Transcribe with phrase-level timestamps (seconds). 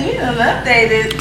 [0.00, 1.14] you know, updated.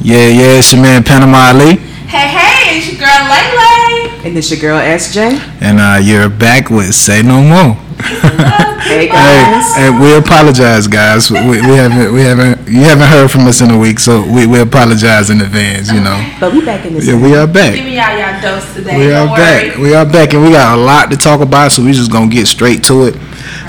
[0.00, 1.76] Yeah, yeah, it's your man Panama Ali.
[2.10, 4.28] Hey, hey, it's your girl Lay Lay.
[4.28, 5.38] And it's your girl SJ.
[5.62, 7.74] And uh, you're back with Say No More.
[8.02, 9.74] Hey Hey, guys.
[9.76, 11.30] hey, we apologize, guys.
[11.30, 14.46] We, we haven't, we haven't, you haven't heard from us in a week, so we,
[14.46, 15.90] we apologize in advance.
[15.90, 17.06] You know, But we back in this.
[17.06, 17.74] yeah, we are back.
[17.74, 17.86] Give back.
[17.86, 18.98] me y'all y'all dose today.
[18.98, 19.76] We are Don't back.
[19.76, 19.82] worry.
[19.82, 22.28] We are back, and we got a lot to talk about, so we just gonna
[22.30, 23.14] get straight to it.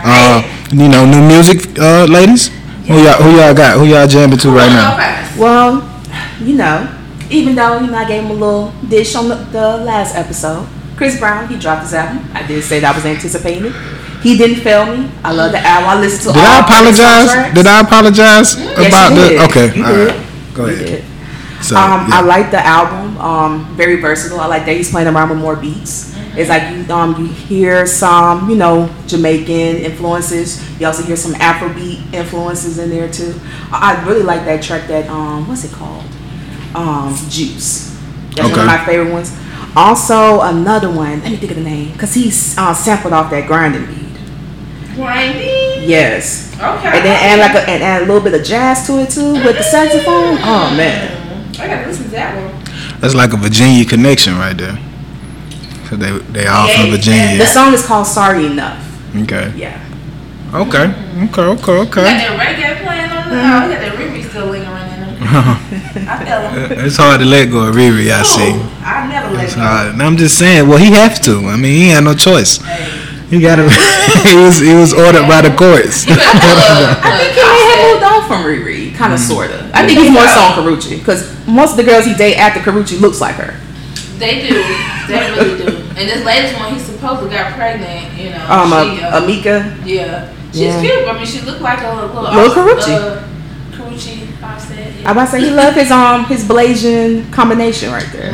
[0.03, 0.41] Uh,
[0.71, 2.49] you know, new music, uh, ladies.
[2.87, 3.77] Who y'all, who y'all got?
[3.77, 4.97] Who y'all jamming to right now?
[5.39, 5.81] Well,
[6.41, 6.87] you know,
[7.29, 10.67] even though you know I gave him a little dish on the, the last episode,
[10.97, 12.29] Chris Brown he dropped his album.
[12.33, 13.73] I did say that I was anticipating it.
[14.21, 15.09] He didn't fail me.
[15.23, 15.89] I love the album.
[15.89, 16.39] I listened to.
[16.39, 17.53] Did I apologize?
[17.55, 19.43] Did I apologize Yes, about the?
[19.49, 20.07] Okay, You all did.
[20.07, 20.53] right.
[20.53, 20.85] Go You ahead.
[20.87, 21.03] did.
[21.63, 22.19] So, um, yeah.
[22.19, 23.17] I like the album.
[23.17, 24.39] Um, very versatile.
[24.41, 26.12] I like that he's playing around with more beats.
[26.35, 30.79] It's like you um you hear some you know Jamaican influences.
[30.79, 33.39] You also hear some Afrobeat influences in there too.
[33.71, 34.87] I I really like that track.
[34.87, 36.05] That um what's it called?
[36.75, 37.95] Um, Juice.
[38.35, 39.37] That's one of my favorite ones.
[39.75, 41.21] Also another one.
[41.21, 44.95] Let me think of the name because he's uh, sampled off that grinding beat.
[44.95, 45.87] Grinding.
[45.87, 46.51] Yes.
[46.55, 46.63] Okay.
[46.63, 49.33] And then add like a, and add a little bit of jazz to it too
[49.33, 50.37] with the saxophone.
[50.41, 51.51] Oh man.
[51.59, 52.99] I gotta listen to that one.
[52.99, 54.79] That's like a Virginia connection right there.
[55.93, 57.37] So they they all Yeah, from Virginia.
[57.37, 58.81] The song is called Sorry Enough.
[59.23, 59.53] Okay.
[59.55, 59.77] Yeah.
[60.53, 60.89] Okay.
[60.89, 61.41] Okay.
[61.53, 61.77] Okay.
[61.77, 62.01] You got Okay.
[62.03, 65.13] that reggae playing on the oh, you got that Riri still lingering in him.
[66.09, 66.85] I feel him.
[66.85, 68.09] it's hard to let go of Riri.
[68.09, 68.57] I see.
[68.81, 69.61] I never let It's go.
[69.61, 69.93] hard.
[69.93, 70.67] And I'm just saying.
[70.67, 71.45] Well, he have to.
[71.45, 72.57] I mean, he had no choice.
[72.57, 72.89] Hey.
[73.29, 73.69] He got to.
[74.29, 76.05] he was he was ordered by the courts.
[76.09, 79.27] You better I think he look, may have moved on from Riri, kind of, Mm.
[79.29, 79.69] sorta.
[79.77, 82.59] I think he's more so on Karrueche, because most of the girls he date after
[82.61, 83.53] Karrueche looks like her.
[84.17, 84.61] They do.
[85.09, 85.72] They really do.
[85.95, 88.17] And this latest one, he supposedly got pregnant.
[88.17, 88.45] You know.
[88.49, 89.85] Um, she, uh, uh, Ammika.
[89.85, 90.33] Yeah.
[90.51, 90.81] She's Yeah.
[90.81, 91.07] cute.
[91.07, 92.21] I mean, she looked like a little.
[92.23, 92.89] Little Karrueche.
[92.89, 93.23] Uh,
[94.43, 95.05] Offset.
[95.05, 98.31] I about to say he loved his um his Blasian combination right there.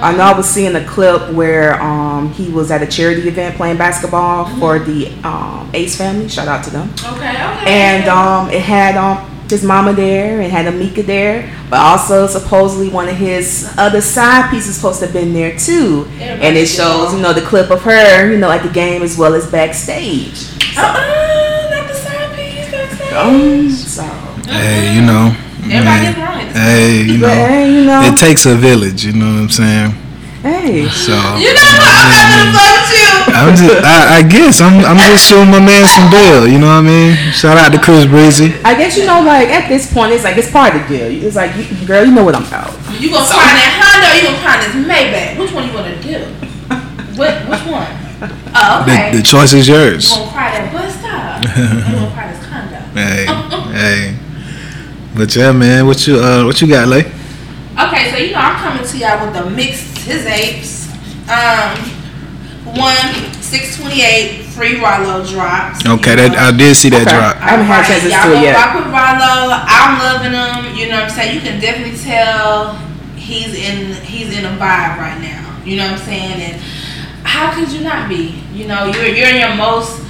[0.00, 3.56] I know I was seeing a clip where um he was at a charity event
[3.56, 6.28] playing basketball for the um Ace family.
[6.28, 6.90] Shout out to them.
[6.98, 7.30] Okay.
[7.30, 7.64] Okay.
[7.66, 12.88] and um, it had um, his mama there and had Ammika there, but also supposedly
[12.88, 16.06] one of his other side pieces supposed to have been there too.
[16.20, 19.16] And it shows, you know, the clip of her, you know, at the game as
[19.18, 20.48] well as backstage.
[20.76, 22.70] Uh-uh, not the side piece.
[22.70, 23.12] backstage.
[23.12, 24.02] Um, so,
[24.50, 25.34] hey, you know.
[25.70, 26.52] Everybody man, gets right.
[26.56, 27.28] Hey, you know.
[27.28, 29.04] hey, you know, It takes a village.
[29.04, 29.94] You know what I'm saying?
[30.48, 31.12] Hey, So.
[31.36, 31.92] You know what?
[31.92, 33.12] I'm not gonna fuck with you.
[33.28, 36.48] I'm just, I, I guess I'm, I'm just shooting my man some bill.
[36.48, 37.16] You know what I mean?
[37.32, 38.56] Shout out to Chris Breezy.
[38.64, 41.08] I guess you know, like at this point, it's like it's part of the deal.
[41.24, 42.72] It's like, you, girl, you know what I'm about.
[42.96, 45.38] You gonna find that Honda you gonna find this Maybach?
[45.38, 46.18] Which one you gonna do?
[47.18, 47.34] What?
[47.50, 48.08] Which one?
[48.54, 49.10] Oh, okay.
[49.10, 50.10] The, the choice is yours.
[50.10, 51.42] you gonna cry that bus stop?
[51.56, 52.78] you gonna cry this condo?
[52.98, 53.26] Hey,
[53.72, 54.18] hey.
[55.16, 57.00] But yeah, man, what you uh, what you got, Lay?
[57.78, 58.27] Okay, so you
[59.00, 60.88] know I'm coming to y'all with the mixed his apes.
[61.28, 61.76] Um,
[62.76, 65.84] one six twenty eight free Rollo drops.
[65.86, 66.38] Okay, that know.
[66.38, 67.16] I did see that Okay.
[67.16, 67.36] drop.
[67.36, 68.56] I haven't had a chance to Y'all do it go yet.
[68.56, 69.32] rock with Rollo.
[69.64, 70.76] I'm loving him.
[70.76, 71.34] You know what I'm saying?
[71.34, 72.74] You can definitely tell
[73.16, 75.44] he's in he's in a vibe right now.
[75.64, 76.40] You know what I'm saying?
[76.40, 76.62] And
[77.24, 78.40] how could you not be?
[78.52, 80.02] You know, you're you're in your most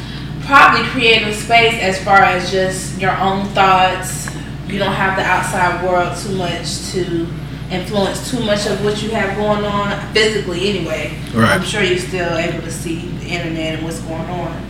[0.46, 4.28] probably creative space as far as just your own thoughts.
[4.66, 7.26] You don't have the outside world too much to
[7.70, 11.18] influence too much of what you have going on physically anyway.
[11.34, 11.50] Right.
[11.50, 14.66] I'm sure you're still able to see the internet and what's going on.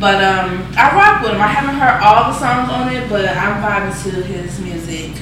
[0.00, 1.40] But um, I rock with him.
[1.40, 5.12] I haven't heard all the songs on it, but I'm vibing to his music.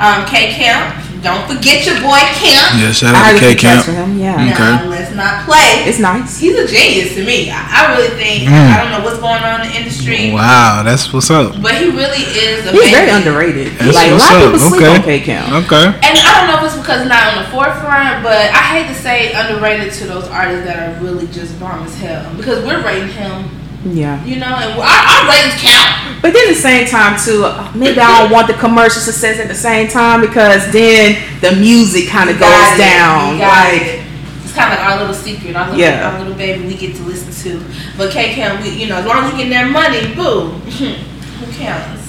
[0.00, 0.94] Um, K Camp,
[1.26, 2.78] don't forget your boy Camp.
[2.78, 3.82] Yeah, shout I out to heard K a Camp.
[3.84, 4.18] for him.
[4.18, 4.86] Yeah, Okay.
[4.88, 5.82] Let's not play.
[5.90, 6.38] it's nice.
[6.38, 7.50] He's a genius to me.
[7.50, 8.70] I, I really think Mm.
[8.70, 11.60] I don't know what's going on in the industry, Wow, that's what's up.
[11.60, 13.72] but he really is He's very underrated.
[13.78, 14.52] That's like a what's lot of up.
[14.54, 14.94] people sleep Okay.
[14.96, 15.46] on K Camp.
[15.66, 15.86] Okay.
[16.06, 18.86] And I don't know if it's because it's not on the forefront, but I hate
[18.88, 22.84] to say underrated to those artists that are really just bomb as hell because we're
[22.84, 23.48] rating him,
[23.86, 24.22] Yeah.
[24.24, 26.20] you know, and our, our ratings count.
[26.22, 27.46] But then at the same time too,
[27.78, 32.08] maybe I don't want the commercial success at the same time because then the music
[32.08, 32.78] kind of goes it.
[32.78, 33.38] down.
[33.38, 34.04] Like it.
[34.42, 36.10] it's kind of like our little secret, our little, Yeah.
[36.10, 37.64] our little baby we get to listen to.
[37.96, 40.48] But K Camp, we you know, as long as you get that money, boo,
[41.38, 42.05] who counts?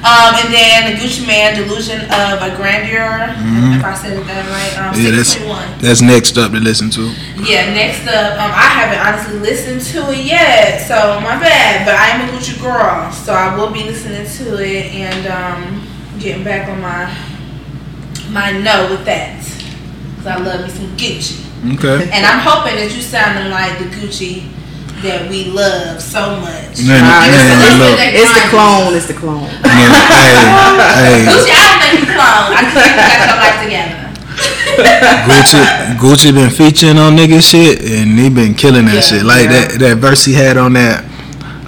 [0.00, 3.36] Um, and then the Gucci Mane, Delusion of a Grandeur.
[3.76, 5.04] If I said that right, um, Mm-hmm.
[5.04, 7.12] Yeah, that's that's next up to listen to.
[7.36, 11.84] Yeah, next up, um, I haven't honestly listened to it yet, so my bad.
[11.84, 15.86] But I am a Gucci girl, so I will be listening to it and um,
[16.18, 17.04] getting back on my
[18.30, 19.36] my no with that,
[20.16, 21.44] cause I love me some Gucci,
[21.74, 22.08] Okay.
[22.10, 24.48] and I'm hoping that you sounding like the Gucci
[25.02, 26.78] that we love so much.
[26.86, 28.94] Man, Nah, man, it's- look, it's the clone.
[28.94, 29.48] It's the clone.
[29.62, 32.50] man, hey, hey, Gucci, I don't think you clone.
[32.52, 33.96] I think you got your life together.
[35.28, 35.60] Gucci,
[35.98, 39.22] Gucci been featuring on nigga shit, and he been killing that Yeah, shit.
[39.24, 39.66] Like yeah.
[39.68, 41.04] that that verse he had on that,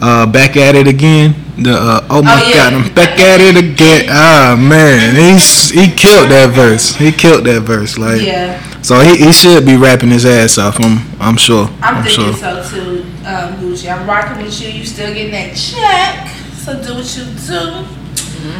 [0.01, 1.35] uh, back at it again.
[1.59, 2.55] The uh, oh my Oh, yeah.
[2.71, 4.07] god, I'm back at it again.
[4.09, 6.97] Ah man, he's he killed that verse.
[6.97, 7.99] He killed that verse.
[7.99, 10.81] Like Yeah, so he, he should be rapping his ass off.
[10.81, 11.69] I'm I'm sure.
[11.83, 12.65] I'm, I'm, thinking sure.
[12.65, 13.91] so too, um, Gucci.
[13.93, 14.69] I'm rocking with you.
[14.71, 17.87] You still getting that check, so do what you do.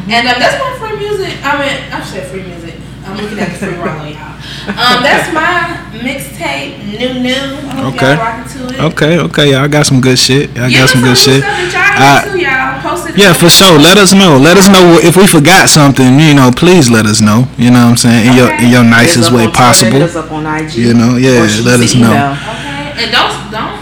[0.09, 1.35] And um, that's my free music.
[1.43, 2.75] I mean, I said free music.
[3.05, 4.31] I'm looking at the free roll, y'all.
[4.79, 7.35] Um, that's my mixtape, new new.
[7.35, 8.15] I hope Okay.
[8.15, 8.81] y'all rocking to it.
[8.81, 10.55] Okay, okay, y'all got some good shit.
[10.55, 11.43] Y'all Give got some good shit.
[11.43, 13.17] Stuff that y'all Uh, into, y'all.
[13.17, 13.79] Yeah, for sure.
[13.79, 14.37] Let us know.
[14.39, 16.19] Let us know if we forgot something.
[16.21, 17.49] You know, please let us know.
[17.59, 20.03] You know what I'm saying in your in your nicest way on Twitter, possible.
[20.19, 20.75] Up on IG.
[20.77, 22.15] You know, yeah, let us us know.
[22.15, 23.82] Okay, and don't don't don't be acting funny.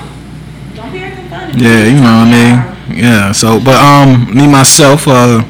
[1.61, 2.33] Yeah, you know what I
[2.89, 2.99] mean.
[2.99, 3.33] Yeah.
[3.33, 5.45] So, but um, me myself, uh,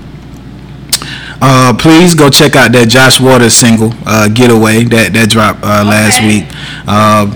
[1.40, 5.84] uh, please go check out that Josh Waters single, uh, "Getaway" that that dropped uh,
[5.86, 6.40] last Okay.
[6.40, 6.44] week.
[6.86, 7.30] Uh,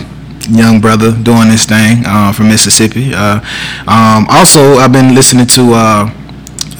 [0.50, 3.12] young brother doing this thing uh, from Mississippi.
[3.14, 3.40] Uh,
[3.88, 5.72] um, also, I've been listening to.
[5.74, 6.10] Uh,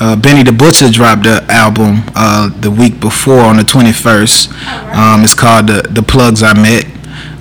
[0.01, 4.51] uh, Benny the Butcher dropped the album uh, the week before on the 21st.
[4.93, 6.85] Um, it's called the the Plugs I Met.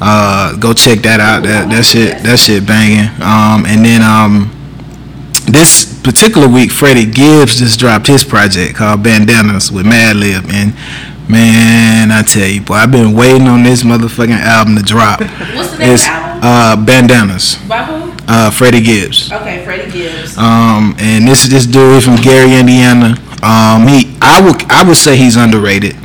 [0.02, 1.44] Uh, go check that out.
[1.44, 3.10] That that shit that shit banging.
[3.22, 4.52] Um, and then um,
[5.48, 10.74] this particular week, Freddie Gibbs just dropped his project called Bandanas with Madlib, and
[11.30, 15.20] man, I tell you, boy, I've been waiting on this motherfucking album to drop.
[15.56, 16.42] What's the name of It's the album?
[16.44, 17.56] uh, Bandanas.
[17.68, 18.14] By who?
[18.28, 19.32] Uh, Freddie Gibbs.
[19.32, 20.38] Okay, Freddie Gibbs.
[20.38, 23.16] Um, and this is this dude from Gary, Indiana.
[23.44, 25.96] Um, he I would I would say he's underrated.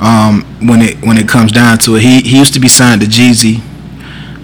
[0.00, 3.02] Um, when it when it comes down to it, he he used to be signed
[3.02, 3.60] to Jeezy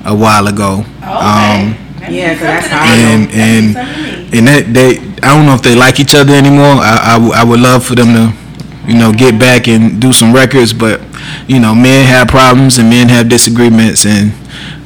[0.05, 0.85] a while ago.
[1.03, 2.15] Oh, Um, okay.
[2.15, 4.39] Yeah, means 'cause that's something how to I and That and something to me.
[4.39, 4.89] and that they
[5.23, 6.77] I don't know if they like each other anymore.
[6.79, 8.33] I, I, w- I would love for them to,
[8.87, 10.73] you know, get back and do some records.
[10.75, 11.01] But
[11.49, 14.33] you know, men have problems and men have disagreements, and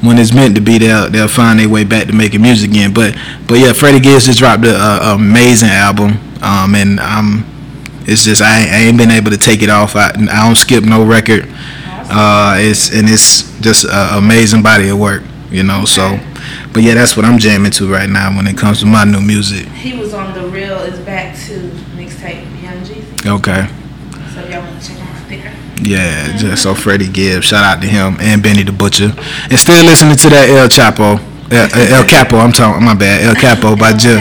[0.02, 2.92] when it's meant to be, they'll they'll find their way back to making music again.
[2.94, 3.16] But
[3.48, 7.44] but yeah, Freddie Gibbs just dropped a, a amazing album, um, and um,
[8.10, 9.94] it's just I, I ain't been able to take it off.
[9.94, 11.48] I, I don't skip no record.
[12.12, 15.84] Uh, it's and it's just an amazing body of work, you know.
[15.84, 16.18] So,
[16.72, 19.20] but yeah, that's what I'm jamming to right now when it comes to my new
[19.20, 19.66] music.
[19.68, 23.26] He was on the real is back to mixtape Young Jeezy.
[23.38, 23.68] Okay.
[24.34, 25.54] So y'all want to check out there.
[25.82, 29.12] Yeah, just so Freddie Gibbs, shout out to him and Benny the Butcher,
[29.44, 31.18] and still listening to that El Chapo,
[31.50, 32.36] El, El Capo.
[32.38, 34.20] I'm talking, my bad, El Capo by Jim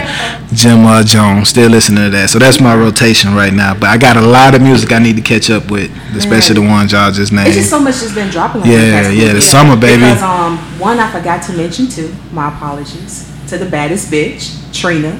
[0.52, 1.48] Jim uh, Jones.
[1.48, 3.74] Still listening to that, so that's my rotation right now.
[3.74, 6.66] But I got a lot of music I need to catch up with, especially the
[6.66, 8.62] ones y'all just It's just so much that's been dropping.
[8.62, 10.02] Like Yeah, the past yeah, the summer, baby.
[10.02, 12.12] Because um, one I forgot to mention too.
[12.32, 15.14] My apologies to the baddest bitch, Trina.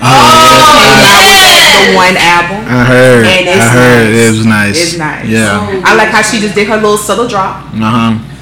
[0.00, 2.60] Oh, The one album.
[2.68, 4.20] I heard, And it's I heard nice.
[4.20, 4.82] it was nice.
[4.82, 5.26] It's nice.
[5.28, 7.64] Yeah, I like how she just did her little subtle drop.
[7.72, 8.33] uh huh.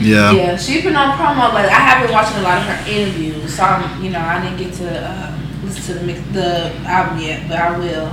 [0.00, 0.32] Yeah.
[0.32, 3.54] Yeah, she's been on promo, but I have been watching a lot of her interviews.
[3.56, 7.18] So I'm, you know, I didn't get to uh, listen to the mix, the album
[7.20, 8.08] yet, but I will.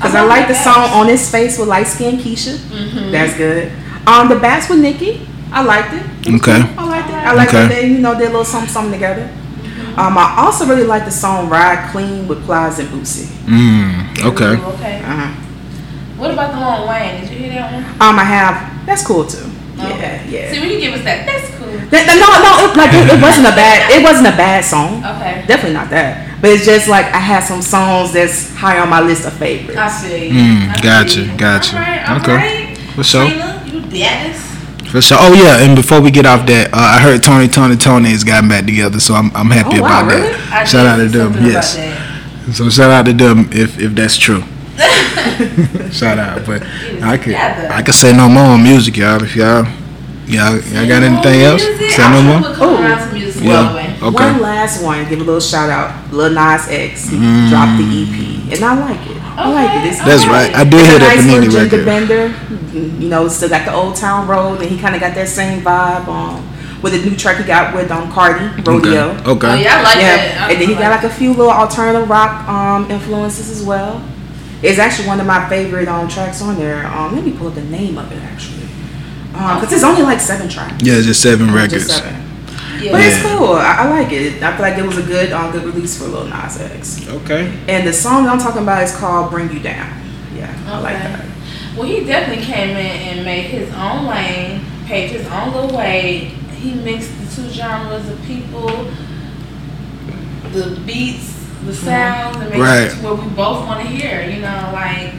[0.00, 2.56] Cause I like the song "On His Face" with light skin Keisha.
[2.56, 3.12] Mm-hmm.
[3.12, 3.72] That's good.
[4.06, 5.26] Um, the BAPS with Nicki.
[5.52, 6.02] I liked it.
[6.26, 6.60] It Okay.
[6.76, 7.14] I liked it.
[7.14, 7.58] I like Okay.
[7.58, 9.30] that they, you know, did a little something, something together.
[9.96, 13.26] Um, I also really like the song "Ride Clean" with Plies and Boosie.
[13.46, 14.54] Mm, okay.
[14.60, 14.98] Ooh, okay.
[15.04, 15.30] Uh-huh.
[16.18, 17.20] What about the one with Wayne?
[17.20, 17.84] Did you hear that one?
[18.02, 18.86] Um, I have.
[18.86, 19.46] That's cool too.
[19.76, 20.20] Yeah, Okay.
[20.28, 20.52] yeah.
[20.52, 21.66] See, when you give us that, that's cool.
[21.90, 23.90] That- that- no, no, it, like it, it wasn't a bad.
[23.90, 25.04] It wasn't a bad song.
[25.04, 25.44] Okay.
[25.46, 26.40] Definitely not that.
[26.40, 29.78] But it's just like I had some songs that's high on my list of favorites.
[29.78, 30.30] I see.
[30.30, 31.36] Mm, I gotcha, see.
[31.36, 31.76] gotcha.
[31.76, 32.36] All right, all Okay.
[32.36, 32.78] right.
[32.94, 33.26] For sure.
[33.26, 34.44] Trina, you baddest.
[34.90, 35.18] For sure.
[35.20, 38.22] Oh yeah, and before we get off that, uh, I heard Tony, Tony, Tony has
[38.22, 40.28] gotten back together, so I'm I'm happy Oh, wow, about really?
[40.32, 40.52] that.
[40.52, 41.32] I Shout out to them.
[41.44, 41.74] Yes.
[42.52, 44.44] So shout out to them if if that's true.
[45.92, 46.62] shout out, but
[47.02, 47.68] I could together.
[47.70, 49.22] I could say no more on music, y'all.
[49.22, 49.64] If y'all
[50.26, 51.62] y'all y'all got anything else?
[51.64, 51.90] Music?
[51.90, 52.38] Say no more.
[52.40, 52.82] put couple Ooh.
[52.82, 53.62] rounds of music Yeah.
[53.62, 53.96] by the way.
[54.02, 54.32] Okay.
[54.32, 55.08] One last one.
[55.08, 56.12] Give a little shout out.
[56.12, 57.08] Lil Nas X.
[57.08, 57.50] He Mm.
[57.50, 59.16] dropped the EP, and I like it.
[59.36, 59.88] I like it.
[59.90, 60.30] It's, That's Okay.
[60.32, 60.54] right.
[60.54, 61.86] I did it's hear a that nice Panini little gender record.
[61.86, 62.34] bender.
[62.72, 65.62] You know, still got the Old Town Road, and he kind of got that same
[65.62, 66.42] vibe um,
[66.82, 69.10] with the new track he got with um, Cardi, Rodeo.
[69.10, 69.30] Okay.
[69.30, 69.48] okay.
[69.48, 70.40] Oh yeah, I like yeah, that.
[70.48, 73.62] I and then he like got like a few little alternative rock um, influences as
[73.64, 74.00] well.
[74.64, 76.86] It's actually one of my favorite um, tracks on there.
[76.86, 78.66] Um, let me pull up the name of it actually,
[79.32, 80.82] because it's only like seven tracks.
[80.82, 81.94] Yeah, just seven Just records.
[81.94, 82.20] seven.
[82.80, 82.92] Yeah.
[82.92, 83.52] But it's cool.
[83.54, 84.42] I, I like it.
[84.42, 87.06] I feel like it was a good, um, good release for Lil Nas X.
[87.08, 87.56] Okay.
[87.68, 90.00] And the song I'm talking about is called "Bring You Down."
[90.34, 91.24] Yeah, I like that.
[91.76, 96.32] Well, he definitely came in and made his own lane, paved his own little way.
[96.56, 98.68] He mixed the two genres of people,
[100.52, 101.33] the beats,
[101.66, 102.82] the sounds, and made Right.
[102.82, 104.22] it to where we both want to hear.
[104.22, 105.12] You know, like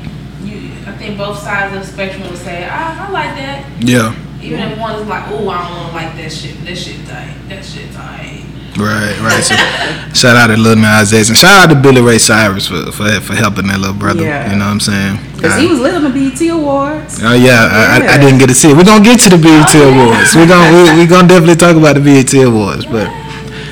[0.43, 0.71] you.
[0.87, 3.65] I think think both sides of the spectrum would say, I, I like that.
[3.79, 4.15] Yeah.
[4.41, 6.63] Even if one is like, oh, I don't want to like that shit.
[6.65, 7.33] That shit tight.
[7.49, 8.43] That shit tight.
[8.77, 9.41] Right, right.
[9.41, 9.55] So,
[10.13, 13.07] shout out to Lil Nas X and shout out to Billy Ray Cyrus for for,
[13.21, 14.23] for helping that little brother.
[14.23, 14.51] Yeah.
[14.51, 15.17] You know what I'm saying?
[15.35, 17.19] Because he was lit on the BET Awards.
[17.23, 18.75] Oh yeah, I, I, I didn't get to see it.
[18.77, 20.03] We're gonna get to the BET Oh, yeah.
[20.03, 20.35] Awards.
[20.35, 22.85] We're gonna we, we gonna definitely talk about the BET Awards.
[22.85, 23.07] But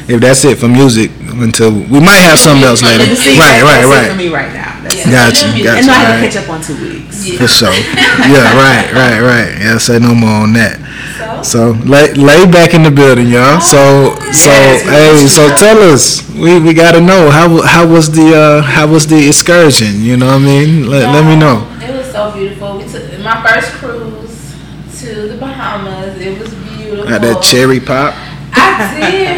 [0.10, 1.12] if that's it for music,
[1.42, 3.06] until we might have something else later.
[3.16, 4.10] See, Right, right, right.
[4.12, 4.80] for me right now.
[4.84, 5.12] That's Yeah.
[5.30, 5.80] Gotcha, And gotcha.
[5.80, 7.25] And I had to catch up on two weeks.
[7.28, 7.38] Yeah.
[7.40, 7.74] For sure.
[7.74, 9.50] Yeah, right, right, right.
[9.62, 10.80] Yeah, say no more on that.
[11.18, 13.60] So, So lay, lay back in the building, y'all.
[13.62, 16.28] So so Yes, hey, so tell us.
[16.34, 20.02] We we gotta know how how was the uh how was the excursion?
[20.02, 20.90] You know what I mean?
[20.90, 21.68] Let, let me know.
[21.82, 22.78] It was so beautiful.
[22.78, 24.56] We took my first cruise
[25.00, 26.20] to the Bahamas.
[26.20, 27.08] It was beautiful.
[27.10, 28.13] Got that cherry pop.
[28.56, 29.33] I did,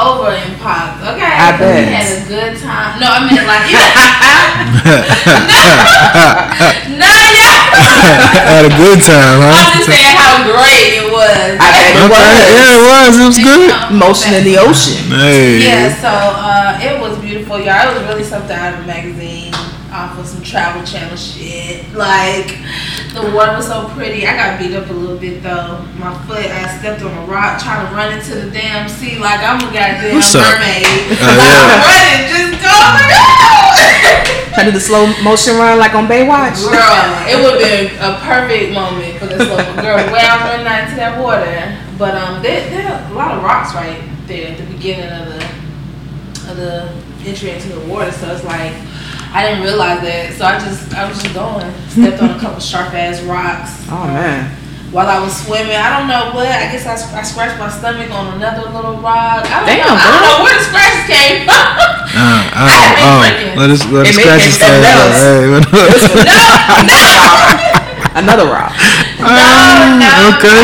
[0.00, 1.04] over and popped.
[1.04, 1.92] Okay, I we bet.
[1.92, 2.96] had a good time.
[3.00, 3.80] No, I mean like, no,
[7.00, 7.58] no, yeah.
[8.50, 9.52] Had a good time, huh?
[9.52, 9.76] I'm huh?
[9.76, 11.52] just saying how great it was.
[11.60, 12.40] I bet it Okay, was.
[12.50, 13.12] yeah, it was.
[13.20, 13.68] It was good.
[13.94, 15.04] Motion in the ocean.
[15.12, 15.62] Hey.
[15.64, 17.90] Yeah, so uh, it was beautiful, y'all.
[17.90, 19.54] It was really something out of a magazine,
[19.92, 21.86] off of some travel channel shit.
[21.94, 22.58] Like
[23.14, 24.26] the water was so pretty.
[24.26, 25.82] I got beat up a little bit though.
[25.98, 29.40] My foot, I stepped on a rock trying to run into the damn sea like
[29.40, 30.42] I'm a goddamn What's up?
[30.46, 30.86] mermaid.
[30.86, 31.74] Oh, like yeah.
[31.74, 32.70] I'm running, just go.
[32.70, 36.58] Girl, Trying to do the slow motion run like on Baywatch.
[36.62, 39.96] Girl, it would have been a perfect moment for this little girl.
[40.12, 43.42] Way I'm running out into that water, but um, there, there are a lot of
[43.42, 46.90] rocks right there at the beginning of the of the
[47.24, 48.10] entry into the water.
[48.10, 48.72] So it's like
[49.32, 50.34] I didn't realize that.
[50.34, 53.86] So I just I was just going, stepped on a couple sharp ass rocks.
[53.90, 54.56] Oh man.
[54.90, 56.50] While I was swimming, I don't know what.
[56.50, 59.46] I guess I, I scratched my stomach on another little rock.
[59.46, 59.94] I don't Damn, know.
[59.94, 61.62] I don't know where the scratches came from.
[62.10, 63.54] Uh, oh, I had been oh, drinking.
[63.54, 64.98] let us let us It may scratch be his something face.
[64.98, 65.14] else.
[65.30, 65.62] Hey, what-
[68.18, 68.74] Another rock.
[69.22, 70.10] Ah, no.
[70.34, 70.58] Okay,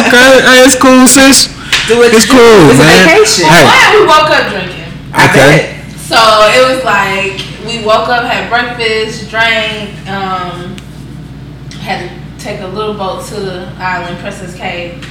[0.00, 0.30] okay.
[0.40, 1.52] Hey, it's cool, sis.
[1.84, 2.16] Do it.
[2.16, 3.04] It's cool, It's a man.
[3.04, 3.44] vacation.
[3.44, 3.68] Hey.
[3.68, 4.88] But we woke up drinking.
[5.12, 5.76] I Okay.
[5.76, 5.84] bet.
[6.00, 6.16] So
[6.56, 10.76] it was like we woke up, had breakfast, drank, um,
[11.80, 15.04] had to take a little boat to the island, Princess Cays.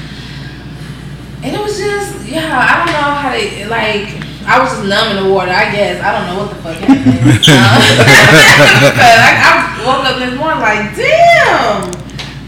[1.44, 5.18] And it was just, yeah, I don't know how they, like, I was just numb
[5.18, 6.02] in the water, I guess.
[6.02, 7.08] I don't know what the fuck happened.
[7.08, 7.34] Um,
[8.96, 11.92] but I, I woke up this morning like, damn,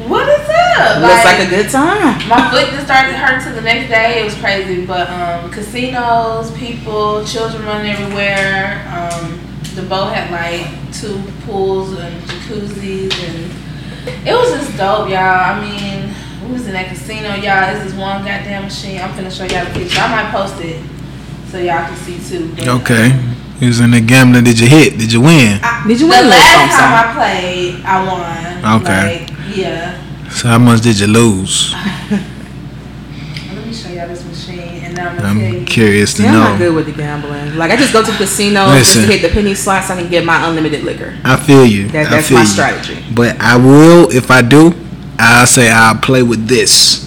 [0.09, 0.47] what is
[0.77, 1.01] up?
[1.01, 2.29] Looks like a good time.
[2.29, 4.21] My foot just started to hurt till the next day.
[4.21, 4.85] It was crazy.
[4.85, 8.85] But um, casinos, people, children running everywhere.
[8.93, 9.39] Um,
[9.77, 15.19] the boat had like two pools and jacuzzis, and it was just dope, y'all.
[15.19, 17.71] I mean, we was in that casino, y'all.
[17.71, 18.99] This is one goddamn machine.
[18.99, 19.99] I'm finna show y'all the picture.
[20.01, 20.83] I might post it
[21.49, 22.51] so y'all can see too.
[22.55, 23.13] But, Okay.
[23.59, 24.43] You was in the gambling.
[24.43, 24.97] Did you hit?
[24.97, 25.59] Did you win?
[25.63, 28.81] I, Did you win a little last something, time I played, I won.
[28.81, 29.25] Okay.
[29.25, 30.29] Like, yeah.
[30.29, 31.73] So how much did you lose?
[32.11, 35.59] Let me show y'all this machine, and then I'm gonna tell you.
[35.59, 37.55] I'm curious to Yeah, I'm not good with the gambling.
[37.57, 39.87] Like I just go to the casino just to hit the penny slots.
[39.87, 41.17] so I can get my unlimited liquor.
[41.23, 41.87] I feel you.
[41.89, 42.47] That, that's feel my you.
[42.47, 43.03] strategy.
[43.15, 44.73] But I will, if I do,
[45.19, 47.03] I'll say I'll play with this.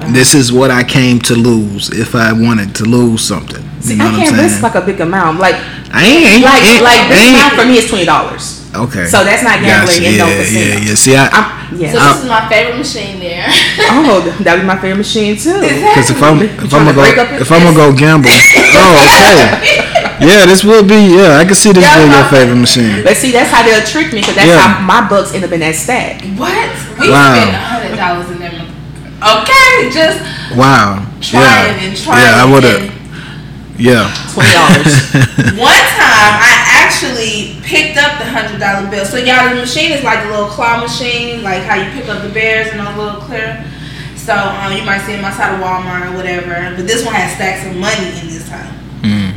[0.00, 0.12] Uh-huh.
[0.12, 3.62] This is what I came to lose if I wanted to lose something.
[3.80, 5.38] See, you know I what I'm can't risk like a big amount.
[5.38, 5.54] Like,
[5.92, 8.60] I ain't, like, ain't, like ain't- amount for me is twenty dollars.
[8.74, 9.06] Okay.
[9.06, 10.10] So that's not gambling Gotcha.
[10.10, 10.60] in no yeah, casino.
[10.60, 10.94] yeah, yeah.
[10.96, 11.92] See, I, I'm, yeah.
[11.92, 13.46] So this uh, is my favorite machine there.
[13.90, 15.60] oh, that was my favorite machine too.
[15.60, 17.04] Because if I'm if I'm gonna go
[17.38, 18.30] if I'm gonna go gamble,
[18.80, 19.82] oh okay,
[20.22, 21.38] yeah, this will be yeah.
[21.38, 23.02] I can see this Yeah, being your favorite machine.
[23.02, 24.60] But see, that's how they'll trick me because that's Yeah.
[24.60, 26.22] how my books end up in that stack.
[26.38, 26.70] what?
[26.98, 27.34] We Wow.
[27.34, 28.56] spent a hundred dollars in them.
[29.24, 30.18] Okay, just
[30.54, 31.02] Wow.
[31.20, 31.84] trying yeah.
[31.88, 32.22] and trying.
[32.22, 32.84] Yeah, I would have.
[33.76, 34.06] Yeah.
[34.32, 34.94] Twenty dollars.
[35.58, 36.52] One time, I
[37.04, 39.04] actually picked up the hundred dollar bill.
[39.04, 42.22] So y'all, the machine is like a little claw machine, like how you pick up
[42.22, 43.64] the bears and those little clear.
[44.16, 46.74] So um, you might see them outside of Walmart or whatever.
[46.76, 48.72] But this one has stacks of money in this time.
[49.02, 49.36] Mm.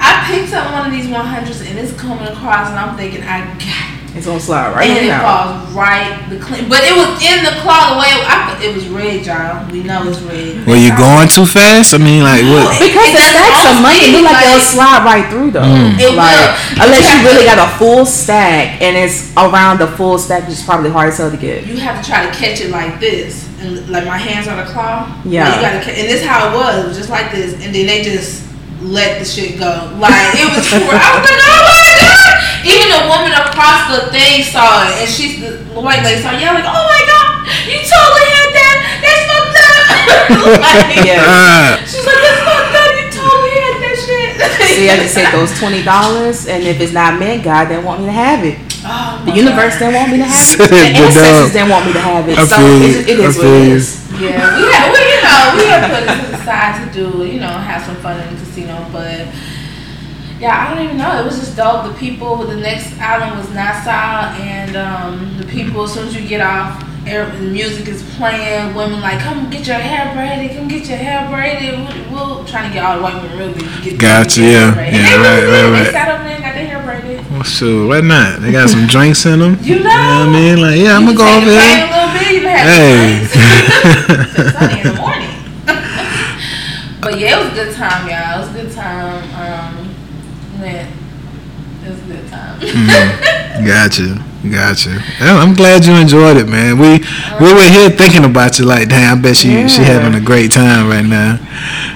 [0.00, 3.22] I picked up one of these one hundreds and it's coming across, and I'm thinking
[3.22, 3.97] I got.
[4.18, 5.22] It's gonna slide right and on it out.
[5.24, 8.74] falls right the clean, but it was in the claw the way it, I, it
[8.74, 9.64] was red, y'all.
[9.70, 10.66] We know it's red.
[10.66, 11.94] Were you going too fast?
[11.94, 12.74] I mean, like what?
[12.82, 15.62] Because It the stacks of money speed, look like they'll slide right through though.
[15.64, 15.96] Mm.
[16.02, 16.82] It like will.
[16.84, 20.44] unless You you really to- got a full stack and it's around the full stack,
[20.50, 21.64] which is probably hard as hell to get.
[21.64, 24.66] You have to try to catch it like this, and like my hands on the
[24.70, 25.06] claw.
[25.24, 25.54] Yeah.
[25.54, 27.86] you gotta, ca- and this how it was, it was just like this, and then
[27.86, 28.46] they just
[28.82, 29.90] let the shit go.
[29.98, 31.87] Like it was, I was like, oh my god!
[32.68, 36.40] Even the woman across the thing saw it, and she's the white lady saw it,
[36.44, 38.76] yeah, like, oh my god, you totally had that.
[39.00, 39.84] That's fucked up.
[40.60, 41.24] like, Yeah.
[41.24, 42.90] Ah, She's like, that's fucked up.
[43.00, 44.30] You totally had that shit.
[44.38, 47.78] So I have to take those twenty dollars, and if it's not meant, God, they
[47.82, 48.58] want me to have it.
[48.84, 49.90] Oh The universe God.
[49.90, 50.58] didn't want me to have it.
[50.58, 52.38] The The ancestors didn't want me to have it.
[52.38, 54.28] I So feel it, it is I what it feel you.
[54.28, 57.50] Yeah, we had, we, you know, we had put it aside to do, you know,
[57.50, 59.26] have some fun in the casino, but
[60.40, 61.20] yeah, I don't even know.
[61.20, 61.92] It was just dope.
[61.92, 66.14] The people, with the next island was Nassau, and um, the people, as soon as
[66.16, 68.74] you get off, the music is playing.
[68.74, 71.78] Women like, come get your hair braided, come get your hair braided.
[72.12, 74.48] We'll, we'll trying to get all the white women really to get Gotcha, yeah.
[74.48, 74.94] hair braided.
[74.94, 75.92] Yeah, and they right, right, They right.
[75.92, 77.30] sat over there and got their hair braided.
[77.32, 78.40] Well, sure, why not?
[78.42, 79.56] They got some drinks in them.
[79.62, 79.84] You know.
[79.84, 80.60] what I mean?
[80.60, 81.88] Like, yeah, I'm gonna go over take the pain there.
[81.88, 82.28] a little bit.
[82.30, 83.24] You can have Hey.
[84.52, 85.34] sunny in the morning.
[87.00, 88.36] but yeah, it was a good time, y'all.
[88.36, 89.24] It was a good time.
[89.32, 89.94] Um,
[90.60, 90.90] went.
[91.84, 91.90] It
[92.60, 93.18] was a good time.
[93.18, 93.66] Mm-hmm.
[93.66, 95.02] Gotcha, gotcha.
[95.18, 96.78] Yeah, I'm glad you enjoyed it, man.
[96.78, 97.02] We
[97.42, 100.52] we were here thinking about you, like, damn, I bet she she having a great
[100.52, 101.38] time right now.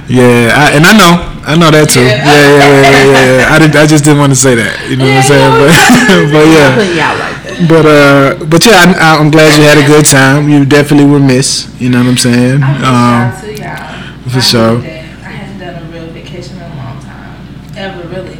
[0.08, 1.12] Yeah, I, and I know,
[1.46, 2.02] I know that too.
[2.02, 2.18] Yeah.
[2.18, 3.06] Yeah, yeah, yeah, yeah.
[3.06, 3.54] yeah, yeah.
[3.54, 4.90] I did, I just didn't want to say that.
[4.90, 5.52] You know what I'm saying?
[5.54, 5.70] But
[6.34, 6.74] but yeah.
[6.74, 7.68] putting you out like that.
[7.70, 10.48] But uh, but yeah, I, I'm glad you had a good time.
[10.48, 11.70] You definitely were missed.
[11.80, 12.62] You know what I'm saying?
[12.62, 14.28] Um, y'all too, y'all.
[14.28, 14.82] for sure.
[14.82, 17.38] I hadn't done a real vacation in a long time,
[17.78, 18.38] ever really.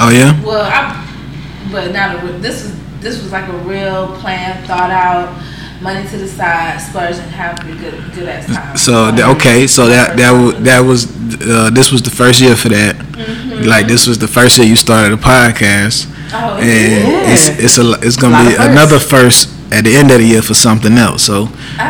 [0.00, 0.34] oh yeah.
[0.42, 1.03] Well, I,
[1.74, 2.32] but not a.
[2.38, 5.28] This was this was like a real plan, thought out,
[5.82, 8.76] money to the side, splurge and have a good good ass time.
[8.76, 11.06] So the, okay, so that that was that was
[11.42, 12.96] uh, this was the first year for that.
[12.96, 13.64] Mm-hmm.
[13.68, 17.32] Like this was the first year you started a podcast, Oh, and Yeah.
[17.32, 20.42] it's it's a it's gonna lot be another first at the end of the year
[20.42, 21.24] for something else.
[21.24, 21.46] So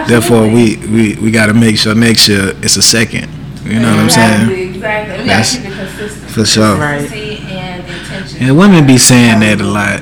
[0.09, 3.29] therefore we we we got to make sure next year it's a second.
[3.65, 4.51] You know what I'm saying?
[4.51, 5.23] Exactly, exactly.
[5.23, 6.31] We gotta keep it consistent.
[6.31, 6.77] For sure.
[6.77, 7.09] Right.
[8.35, 10.01] Consistency and women be saying that a lot.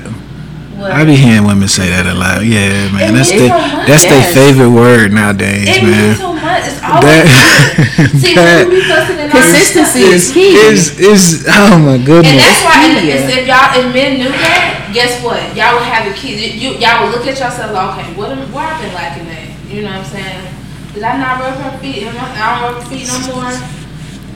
[0.79, 0.91] What?
[0.91, 2.43] I be hearing women say that a lot.
[2.43, 3.87] Yeah, man, It that's means their so much.
[3.87, 5.91] that's their favorite word nowadays, It man.
[6.11, 6.63] means so much.
[6.67, 10.53] It's always That- See, that- when fussing and all Consistency is key.
[10.59, 12.33] is is oh my goodness.
[12.35, 13.15] And that's why, and, Yeah.
[13.21, 15.39] and if y'all if men knew that, guess what?
[15.55, 16.41] Y'all would have the kids.
[16.41, 19.29] You, you y'all would look at yourself like, okay, what am, where I've been lacking
[19.29, 19.47] at?
[19.71, 20.41] You know what I'm saying?
[20.93, 22.05] Did I not rub her feet?
[22.05, 23.49] I, I don't rub her feet no more.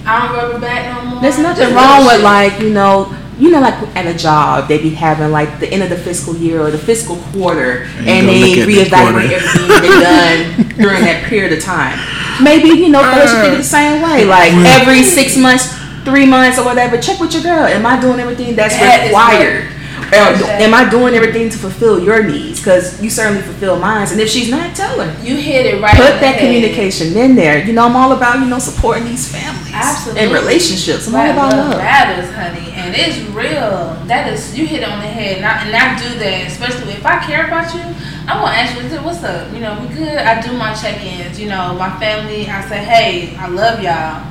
[0.08, 1.22] I don't rub her back no more.
[1.22, 2.24] There's nothing Just wrong little with shit.
[2.24, 5.84] like you know you know like at a job they be having like the end
[5.84, 9.32] of the fiscal year or the fiscal quarter And and they look at the reevaluate
[9.32, 11.98] everything they've done during that period of time.
[12.44, 14.26] Maybe you know fellas should think it the same way.
[14.26, 15.74] Like every six months,
[16.04, 17.66] three months or whatever, check with your girl.
[17.66, 19.77] Am I doing everything that's That is required?
[20.14, 20.66] Or Exactly.
[20.66, 22.60] am I doing everything to fulfill your needs?
[22.60, 24.08] Because you certainly fulfill mine.
[24.10, 25.10] And if she's not, tell her.
[25.26, 25.96] You hit it right.
[25.96, 26.40] Put the that head.
[26.40, 27.64] communication in there.
[27.66, 30.24] You know, I'm all about, you know, supporting these families Absolutely.
[30.24, 31.08] and relationships.
[31.08, 31.78] I'm all Right, about love love.
[31.80, 33.98] matters, honey, and it's real.
[34.08, 36.48] That is, you hit it on the head, and I, and I do that.
[36.48, 37.82] Especially if I care about you,
[38.30, 39.54] I'm gonna ask you, "What's up?
[39.54, 41.38] You know, we good." I do my check-ins.
[41.40, 42.48] You know, my family.
[42.50, 44.24] I say, "Hey, I love y'all.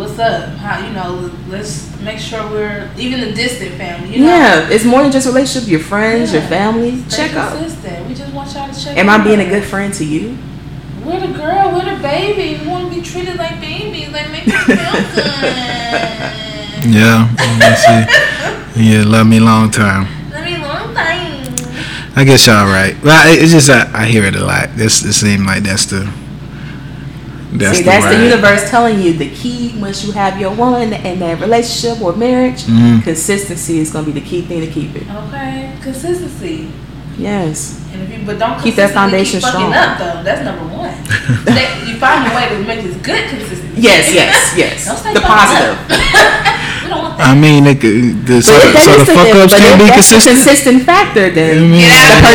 [0.00, 0.56] What's up?
[0.56, 1.30] How you know?
[1.48, 4.14] Let's make sure we're even the distant family.
[4.14, 5.68] You know, Yeah, it's more than just relationship.
[5.68, 7.02] Your friends, your family.
[7.02, 7.52] Stay Check up.
[7.58, 8.08] consistent.
[8.08, 8.96] We just want y'all to check.
[8.96, 9.24] Am I in.
[9.24, 10.38] being a good friend to you?
[11.04, 11.72] We're the girl.
[11.74, 12.58] We're the baby.
[12.64, 14.08] We want to be treated like babies.
[14.08, 14.76] Like make us feel
[16.86, 16.94] good.
[16.96, 17.28] Yeah,
[17.60, 18.06] let's see.
[18.82, 20.06] Yeah, love me long time.
[20.30, 21.44] Let me long time.
[22.16, 22.96] I guess y'all right.
[23.04, 24.70] Well, it's just I, I hear it a lot.
[24.76, 26.10] This it seems like that's the
[27.52, 30.92] that's See, the that's the universe telling you the key once you have your one
[30.92, 32.62] in that relationship or marriage.
[32.64, 33.02] Mhm.
[33.02, 35.02] Consistency is going to be the key thing to keep it.
[35.10, 36.68] Okay, consistency.
[37.18, 37.80] Yes.
[37.92, 39.74] And if you, but don't Keep that foundation keep fucking strong.
[39.74, 40.22] up though.
[40.22, 40.94] That's number one.
[41.44, 43.80] That- you find a way to make this good consistency.
[43.82, 44.86] Yes, yes, yes.
[44.86, 45.76] Don't stay The positive.
[45.76, 45.90] up.
[46.82, 47.26] we don't want that.
[47.28, 49.84] I mean, it could, the, so, But if the, so the fuck ups can't if
[49.84, 50.38] be that's the consistent.
[50.38, 52.30] consistent factor, I then mean, Get out of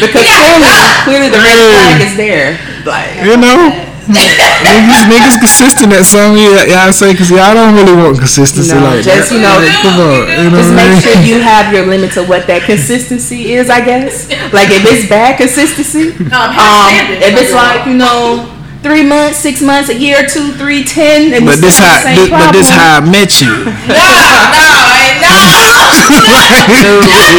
[0.00, 0.36] because Yeah.
[0.38, 0.68] clearly,
[1.04, 1.72] clearly the red Hey.
[1.72, 2.48] flag is there.
[2.84, 3.58] Like, you know,
[4.06, 6.38] niggas, niggas consistent at something.
[6.38, 9.34] y- Y'all say because y'all don't really want consistency No, like just, that.
[9.34, 11.02] you know, come on, you know Just what I make mean?
[11.02, 14.30] sure you have your limit to what that consistency is, I guess.
[14.52, 18.46] Like if it's bad consistency, No, um, if it's like, you know,
[18.86, 22.30] three months, six months, a year, two, three, ten, and But this still how, this,
[22.30, 23.50] but this how I met you.
[23.50, 24.70] No, no,
[25.02, 25.34] ain't no.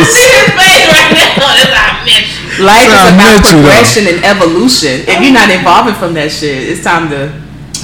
[0.03, 1.76] See his face right now.
[2.59, 3.51] Life That's is about met though.
[3.61, 4.93] progression and evolution.
[5.05, 7.29] If you're not evolving from that shit, it's time to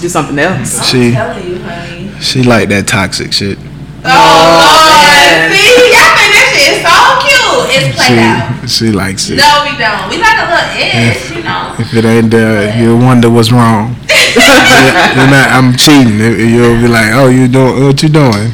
[0.02, 0.80] do something else.
[0.80, 2.12] I'm She- telling you, honey.
[2.22, 3.58] She like that toxic shit.
[4.06, 5.06] Oh, Lord.
[5.14, 5.52] man.
[5.54, 7.62] See, y'all think that shit is so cute.
[7.72, 8.68] It's played out.
[8.68, 9.38] She, she likes it.
[9.40, 10.10] No, we don't.
[10.12, 11.76] We like a little edge, you know.
[11.80, 13.96] If it ain't there, you'll wonder what's wrong.
[14.36, 16.18] You're not, I'm cheating.
[16.20, 18.52] You'll be like, oh, you doing what you doing?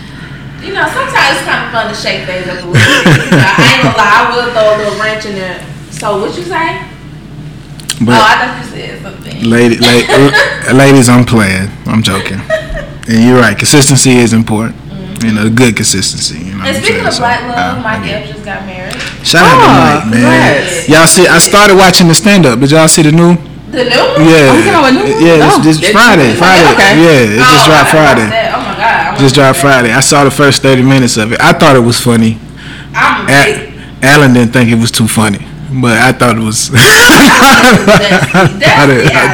[0.62, 2.84] You know, sometimes it's kind of fun to shake things up a little bit.
[2.84, 5.66] You know, I ain't gonna lie, I will throw a little wrench in there.
[6.00, 6.80] So what you say?
[6.80, 9.44] oh, But I thought you said something.
[9.50, 11.70] lady, la- ladies, I'm playing.
[11.86, 12.40] I'm joking.
[13.10, 13.58] And you're right.
[13.58, 14.76] Consistency is important.
[15.24, 16.40] You know, good consistency.
[16.40, 16.64] You know.
[16.64, 17.08] And what I'm speaking saying?
[17.08, 18.16] of So, Black Love, uh, Mike yeah.
[18.24, 18.96] Epps just got married.
[19.28, 20.64] Shout out to Oh, Mike, man.
[20.64, 20.88] congrats.
[20.88, 22.60] Y'all see, I started watching the stand up.
[22.60, 23.36] Did y'all see the new?
[23.76, 24.24] The new one?
[24.24, 25.22] Yeah, Oh, you talking about new one?
[25.22, 25.44] yeah.
[25.46, 26.32] It's Oh, just did- Friday.
[26.40, 26.72] Friday.
[26.72, 26.94] Okay.
[27.04, 28.30] Yeah, it just Oh, dropped I gotta Friday.
[28.32, 28.48] that.
[28.56, 29.14] Oh my god.
[29.14, 29.62] I Just dropped that.
[29.62, 29.92] Friday.
[29.92, 31.42] I saw the first thirty minutes of it.
[31.42, 32.40] I thought it was funny.
[32.96, 33.74] I'm a A-
[34.08, 36.70] Alan didn't think it was too funny, but I thought it was.
[36.74, 36.78] I,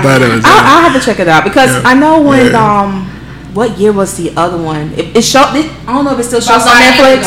[0.02, 0.44] thought it was.
[0.46, 1.82] I'll, I'll have to check it out because Yeah.
[1.86, 2.82] I know when Yeah.
[2.82, 3.12] um
[3.54, 4.92] what year was the other one?
[4.94, 5.56] It, it showed.
[5.56, 7.24] It, I don't know if it still shows on Netflix.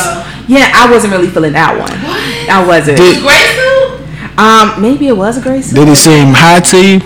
[0.47, 1.90] Yeah, I wasn't really feeling that one.
[2.05, 2.51] What?
[2.51, 2.99] I wasn't.
[2.99, 4.38] Did- Gray suit?
[4.38, 5.64] Um, maybe it was a great.
[5.64, 7.01] Did it seem high to you?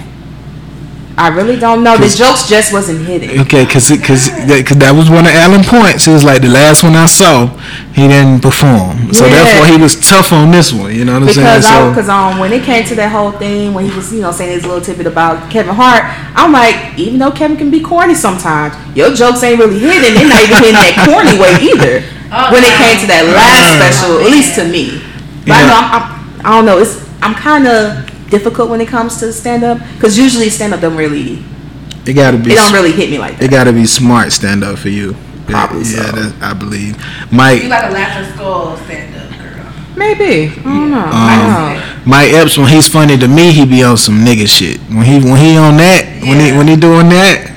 [1.19, 1.97] I really don't know.
[1.99, 3.39] The jokes just wasn't hitting.
[3.41, 6.07] Okay, cause, cause, that, cause that was one of Alan points.
[6.09, 7.53] It was like the last one I saw,
[7.93, 9.13] he didn't perform.
[9.13, 9.45] So Yeah.
[9.45, 10.95] therefore he was tough on this one.
[10.95, 11.93] You know what I'm Because saying?
[11.93, 14.53] because um when it came to that whole thing when he was you know saying
[14.57, 16.03] his little tidbit about Kevin Hart,
[16.35, 20.15] I'm like even though Kevin can be corny sometimes, your jokes ain't really hitting.
[20.17, 22.09] They're not even hitting that corny way either.
[22.33, 25.05] Oh, when it came to that last special, at least to me.
[25.45, 26.79] But I know I'm, I'm I don't know.
[26.81, 30.81] It's I'm kind of difficult when it comes to stand up because usually stand up
[30.81, 31.45] don't really
[32.05, 32.51] it gotta be.
[32.53, 33.45] it don't really hit me like that.
[33.45, 35.13] It gotta be smart stand up for you.
[35.13, 36.17] Yeah, Probably yeah, so.
[36.19, 36.97] that, I believe.
[37.31, 37.63] Mike.
[37.63, 39.67] You Mike, like a laughing skull stand up girl.
[39.95, 41.07] Maybe I don't know.
[41.07, 42.11] I Um, don't know.
[42.11, 44.81] Mike Epps, when he's funny to me, he be on some nigga shit.
[44.91, 47.53] When he when he on that, when he when he doing that,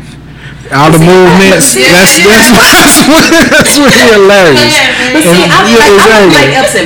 [0.73, 2.29] all the movements, Yeah, that's, yeah.
[2.29, 4.75] that's that's when that's when he hilarious.
[5.13, 6.38] But see, I Yeah, like, I exactly.
[6.38, 6.85] like Epps in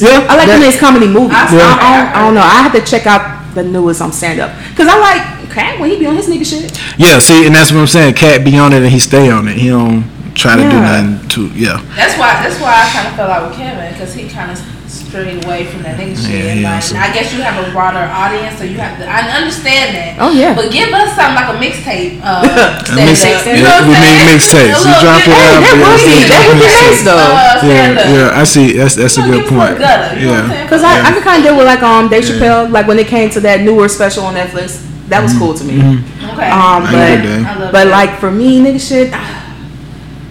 [0.00, 0.02] movies.
[0.02, 1.36] Yeah, I like that- him in his comedy movies.
[1.36, 1.78] I- I, Yeah.
[1.80, 2.42] I, don't, I don't know.
[2.42, 5.90] I have to check out the newest on stand up because I like Katt when
[5.90, 6.72] he be on his nigga shit.
[6.96, 8.14] Yeah, see, and that's what I'm saying.
[8.14, 9.56] Katt be on it and he stay on it.
[9.58, 11.76] He don't try to do nothing to yeah.
[11.94, 12.32] That's why.
[12.42, 14.58] That's why I kind of fell out with Kevin because he kind of
[14.92, 16.44] strayed away from that nigga shit.
[16.44, 19.08] Yeah, and like, also- I guess you have a broader audience, so you have to.
[19.08, 20.20] I understand that.
[20.20, 20.52] Oh, yeah.
[20.52, 22.20] But give us something like a mixtape.
[22.20, 23.46] Uh, A stand mix- up.
[23.48, 24.80] yeah, You know we I'm make mixtapes.
[24.80, 25.60] A You drop it out.
[25.64, 27.16] that yeah, would be see, that would be nice though.
[27.16, 28.66] Uh, Yeah, yeah, I see.
[28.76, 29.78] That's that's a You know, good point.
[29.80, 30.68] gutter, you know what I'm Yeah.
[30.68, 31.08] Cause I, Yeah.
[31.08, 33.40] I can kind of deal with like um Dave Chappelle like when it came to
[33.40, 34.84] that newer special on Netflix.
[35.08, 35.76] That was cool to me.
[35.76, 36.48] Okay.
[36.48, 37.24] Um, I but that.
[37.24, 37.90] I love but that.
[37.90, 39.12] like for me, nigga shit,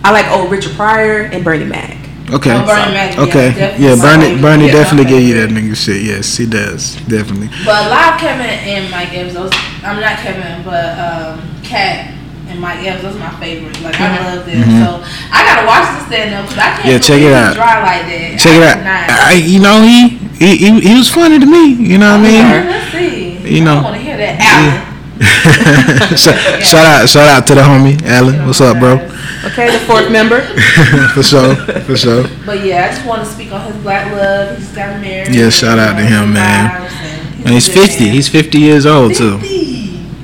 [0.04, 1.98] I like old Richard Pryor and Bernie Mac.
[2.32, 2.52] Okay.
[2.56, 3.52] Oh, Bernie Mac, Okay.
[3.52, 5.20] definitely Yeah, Bernie Bernie yeah, definitely okay.
[5.20, 6.02] give you that nigga shit.
[6.02, 6.96] Yes, he does.
[7.08, 7.50] Definitely.
[7.66, 9.52] But live Kevin and Mike Epps, those
[9.84, 12.14] I'm not Kevin, but um, Katt
[12.48, 13.82] and Mike Epps, those are my favorites.
[13.82, 16.90] Like I love them, so I gotta watch this stand up because I can't Mm-hmm.
[16.90, 17.56] Yeah, check believe it he's out.
[17.60, 18.40] dry like that.
[18.40, 18.80] Check it out.
[19.12, 20.00] I, you know he,
[20.40, 21.74] he he he was funny to me.
[21.76, 22.46] You know what I mean?
[22.48, 23.56] Okay, let's see.
[23.60, 23.80] You know.
[23.80, 24.40] I want to hear that.
[24.40, 24.88] Alan.
[26.18, 28.46] shout, shout out shout out to the homie Alan.
[28.48, 28.98] What's up, bro?
[29.44, 30.42] Okay, the fourth member.
[31.16, 32.24] for sure, for sure.
[32.46, 34.56] But yeah, I just want to speak on his black love.
[34.58, 35.34] He just got married.
[35.34, 36.70] Yeah, shout out to him, man.
[36.70, 38.10] Vibes, And he's 50.
[38.10, 39.40] He's 50 years old too.
[39.40, 39.56] 50.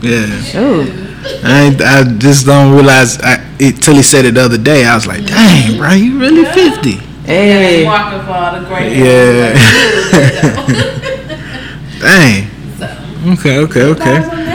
[0.02, 0.62] Yeah.
[0.62, 1.04] Ooh.
[1.44, 4.86] I I just don't realize I, it, till he said it the other day.
[4.86, 6.92] I was like, dang, bro, you really 50?
[7.26, 7.84] Hey.
[7.86, 9.58] Marking for all the great Yeah.
[9.58, 11.04] hairs.
[12.00, 12.48] Dang.
[12.78, 12.86] so,
[13.34, 14.47] Okay, okay, okay.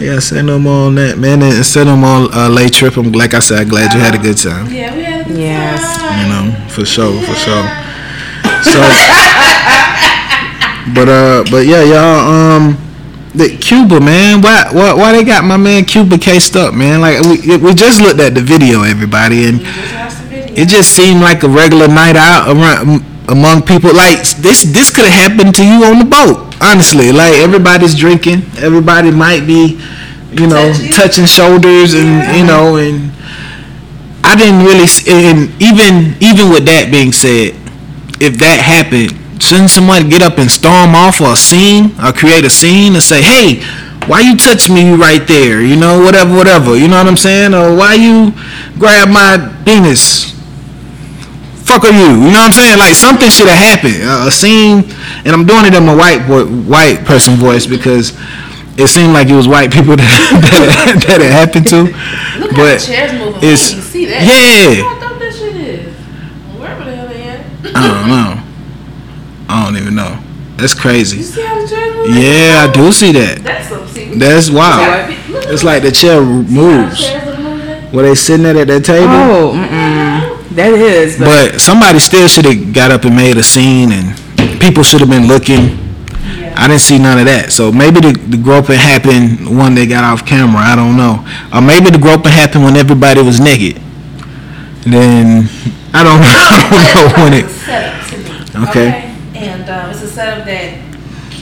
[0.00, 1.42] Yeah, say no more on that, man.
[1.42, 2.96] And say no more uh, late trip.
[2.96, 4.66] I'm like I said, glad you had a good time.
[4.70, 5.98] Yeah, we had a good Yes.
[5.98, 6.20] time.
[6.20, 7.64] You know, for sure, for sure.
[8.62, 8.80] So,
[10.94, 12.32] but uh, but yeah, y'all.
[12.32, 12.76] Um,
[13.34, 14.40] the Cuba, man.
[14.40, 17.00] Why, why, why they got my man Cuba cased up, man?
[17.00, 20.54] Like we, we just looked at the video, everybody, and just video.
[20.56, 23.94] it just seemed like a regular night out around among people.
[23.94, 26.47] Like this, this could have happened to you on the boat.
[26.60, 29.80] Honestly, like everybody's drinking, everybody might be,
[30.32, 30.92] you know, Touchy.
[30.92, 33.12] touching shoulders and you know, and
[34.24, 34.86] I didn't really.
[35.08, 37.54] And even even with that being said,
[38.20, 42.44] if that happened, shouldn't somebody get up and storm off or a scene or create
[42.44, 43.62] a scene and say, hey?
[44.08, 45.60] Why you touch me right there?
[45.60, 46.74] You know, whatever, whatever.
[46.74, 47.52] You know what I'm saying?
[47.52, 48.32] Or why you
[48.78, 50.37] grab my penis?
[51.68, 52.08] Fuck are you?
[52.24, 52.78] You know what I'm saying?
[52.78, 54.00] Like something should have happened.
[54.02, 54.88] Uh, a scene,
[55.24, 58.16] and I'm doing it in my white boy, white person voice because
[58.80, 61.82] it seemed like it was white people that that, that it happened to.
[62.40, 63.36] Look how the But chairs moving.
[63.44, 64.22] it's- we see that.
[64.24, 64.82] yeah.
[64.82, 65.94] What that shit is?
[66.56, 67.40] Wherever the hell they at.
[67.76, 68.42] I don't know.
[69.50, 70.18] I don't even know.
[70.56, 71.22] That's You crazy.
[71.22, 72.14] see how the chairs moving?
[72.22, 73.42] Yeah, I do see that.
[73.44, 74.18] That's some.
[74.18, 75.10] That's wild.
[75.28, 77.00] Look It's like the chair how the moves.
[77.06, 77.94] chairs are.
[77.94, 79.06] Were they sitting at that table?
[79.08, 80.07] Oh, mm-mm.
[80.58, 81.18] That is.
[81.18, 85.00] But, But somebody still should have got up and made a scene, and people should
[85.00, 85.78] have been looking.
[86.36, 86.54] Yeah.
[86.56, 87.52] I didn't see none of that.
[87.52, 90.60] So maybe the, the groping happened when they got off camera.
[90.60, 91.24] I don't know.
[91.54, 93.80] Or maybe the groping happened when everybody was naked.
[94.82, 95.48] Then
[95.94, 97.44] I don't, I don't know when it.
[97.44, 98.68] a setup to me.
[98.68, 99.14] Okay.
[99.34, 100.78] And um, it's a setup that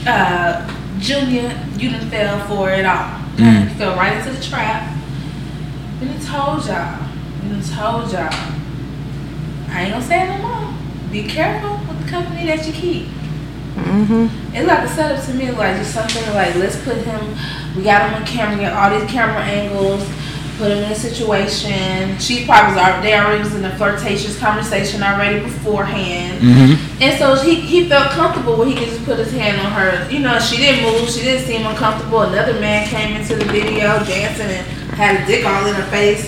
[0.05, 3.19] uh, Junior, you didn't fell for it all.
[3.37, 3.69] Mm.
[3.69, 4.93] You fell right into the trap.
[6.01, 7.01] And it told y'all.
[7.41, 8.56] And it told y'all.
[9.69, 10.73] I ain't gonna say it no more.
[11.11, 13.07] Be careful with the company that you keep.
[13.75, 14.55] Mm-hmm.
[14.55, 17.37] It's like a setup to me, like just something like let's put him.
[17.75, 20.03] We got him on camera, get all these camera angles,
[20.57, 22.17] put him in a situation.
[22.19, 27.01] She probably was already, they already was in a flirtatious conversation already beforehand, Mm-hmm.
[27.01, 30.05] and so he he felt comfortable where he could just put his hand on her.
[30.11, 32.21] You know, she didn't move, she didn't seem uncomfortable.
[32.21, 36.25] Another man came into the video dancing and had a dick all in her face.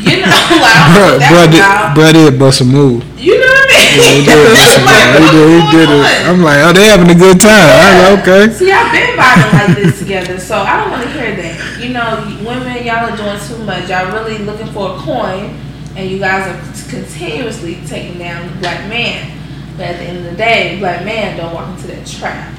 [0.00, 1.96] You know, like I don't know what Bruh, bruh, that's did, about.
[1.96, 3.02] bruh did bust a move.
[3.18, 3.90] You know what I mean?
[3.98, 5.10] Yeah, he did Like.
[5.18, 6.28] He did, he did it.
[6.30, 7.68] I'm like, oh, they having a good time.
[7.74, 8.52] I'm like, okay.
[8.54, 11.54] See, I've been vibing like this together, so I don't want to hear that.
[11.90, 13.88] You know, women, y'all are doing too much.
[13.88, 15.58] Y'all really looking for a coin,
[15.96, 19.36] and you guys are continuously taking down the black man.
[19.76, 22.56] But at the end of the day, black man don't walk into that trap.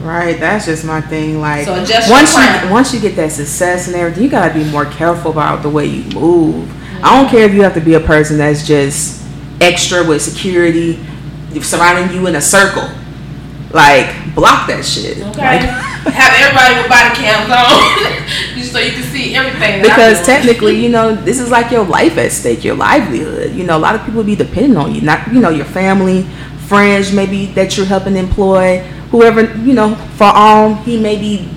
[0.00, 1.40] Right, that's just my thing.
[1.40, 1.74] Like So
[2.10, 5.62] once you once you get that success and everything, you gotta be more careful about
[5.62, 6.68] the way you move.
[6.96, 7.36] I don't mm-hmm.
[7.36, 9.24] care if you have to be a person that's just
[9.60, 10.98] extra with security
[11.60, 12.88] surrounding you in a circle.
[13.70, 15.18] Like block that shit.
[15.18, 19.82] Okay, Like, have everybody with body cams on, just so you can see everything.
[19.82, 23.52] because technically, you know, this is like your life at stake, your livelihood.
[23.54, 26.22] You know, a lot of people be depending on you, not you know your family,
[26.66, 28.78] friends, maybe that you're helping employ,
[29.10, 29.94] whoever you know.
[30.16, 31.48] For all he may be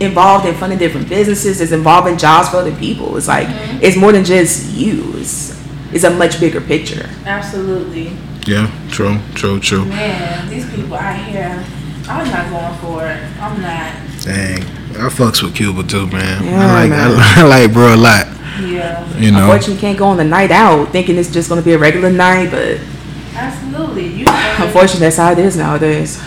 [0.00, 3.16] involved in funding different businesses, is involved in jobs for other people.
[3.16, 3.78] It's like mm-hmm.
[3.82, 5.12] it's more than just you.
[5.16, 5.60] It's
[5.92, 7.08] it's a much bigger picture.
[7.26, 8.16] absolutely.
[8.44, 9.84] Yeah, true, true, true.
[9.84, 11.64] Man, these people out here,
[12.08, 13.22] I'm not going for it.
[13.40, 13.92] I'm not.
[14.24, 14.62] Dang,
[14.96, 16.44] I fucks with Cuba too, man.
[16.44, 17.10] Yeah, I like, man.
[17.12, 18.26] I, I like bro a lot.
[18.60, 21.60] Yeah, You know, Unfortunately, you can't go on the night out thinking it's just going
[21.60, 22.78] to be a regular night, but
[23.34, 24.06] absolutely.
[24.08, 24.24] You.
[24.52, 24.66] Know.
[24.66, 26.20] unfortunately, that's how it is nowadays.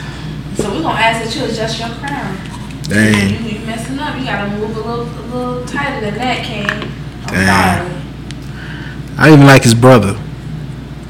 [0.55, 2.35] So we're gonna ask that you adjust your crown.
[2.83, 3.43] dang.
[3.45, 4.17] You, you messing up.
[4.17, 6.65] You gotta move a little, a little tighter than that, King.
[7.27, 7.87] I'm Damn.
[7.87, 8.01] sorry.
[9.17, 10.13] I even like his brother.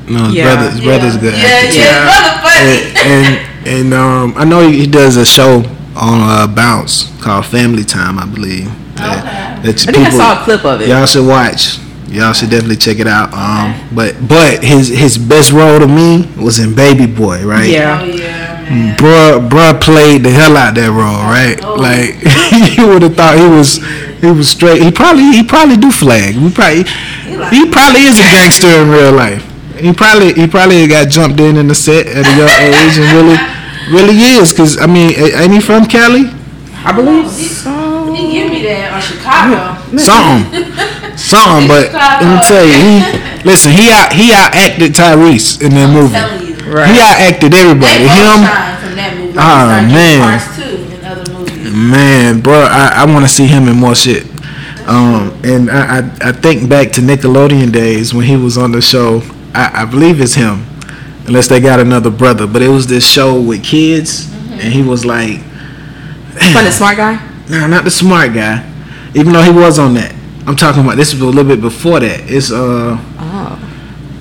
[0.10, 0.54] No, his Yeah.
[0.54, 1.22] brother, his brother's yeah.
[1.22, 1.34] good.
[1.34, 1.80] Yeah, actor, too.
[1.80, 2.78] yeah, brother funny.
[3.00, 5.64] and and, and um, I know he does a show
[5.96, 8.66] on uh, Bounce called Family Time, I believe.
[8.96, 10.88] That, that I think I saw a clip of it.
[10.90, 11.80] Y'all should watch.
[12.08, 13.34] Y'all should definitely check it out.
[13.34, 17.68] Um, but but his his best role to me was in Baby Boy, right?
[17.70, 18.00] Yeah.
[18.02, 18.98] Oh yeah, man.
[18.98, 21.60] Bruh, bruh played the hell out that role, right?
[21.64, 21.76] Oh.
[21.76, 22.16] Like
[22.78, 23.82] you would have thought he was
[24.22, 24.82] he was straight.
[24.82, 26.36] He probably he probably do flag.
[26.38, 26.84] We probably
[27.36, 29.44] like- he probably is a gangster in real life.
[29.76, 33.12] He probably he probably got jumped in in the set at a young age and
[33.12, 33.36] really
[33.92, 36.26] really is because I mean ain't he from Cali?
[36.86, 38.14] I believe he- so.
[38.16, 39.76] He give me that or Chicago.
[40.00, 40.72] Something,
[41.20, 41.68] something.
[41.68, 42.94] But let me tell you, he
[43.44, 43.72] listen.
[43.76, 46.14] He out he out acted Tyrese in that I'm movie.
[46.16, 46.56] telling you.
[46.72, 46.88] Right.
[46.96, 48.08] He out acted everybody.
[48.08, 48.40] both Him.
[48.48, 49.36] shine from that movie.
[49.36, 50.20] Oh, man.
[50.24, 51.74] Parts two in other movies.
[51.76, 54.24] Man, bro, I, I want to see him in more shit.
[54.88, 58.82] Um, and I, I I think back to Nickelodeon days when he was on the
[58.82, 59.22] show.
[59.54, 60.64] I, I believe it's him,
[61.28, 62.48] unless they got another brother.
[62.48, 65.40] But it was this show with kids, and he was like,
[66.54, 67.16] Fun and smart guy.
[67.50, 68.66] nah, not the smart guy,
[69.14, 70.14] even though he was on that.
[70.48, 72.20] I'm talking about this was a little bit before that.
[72.30, 73.72] It's uh, Oh,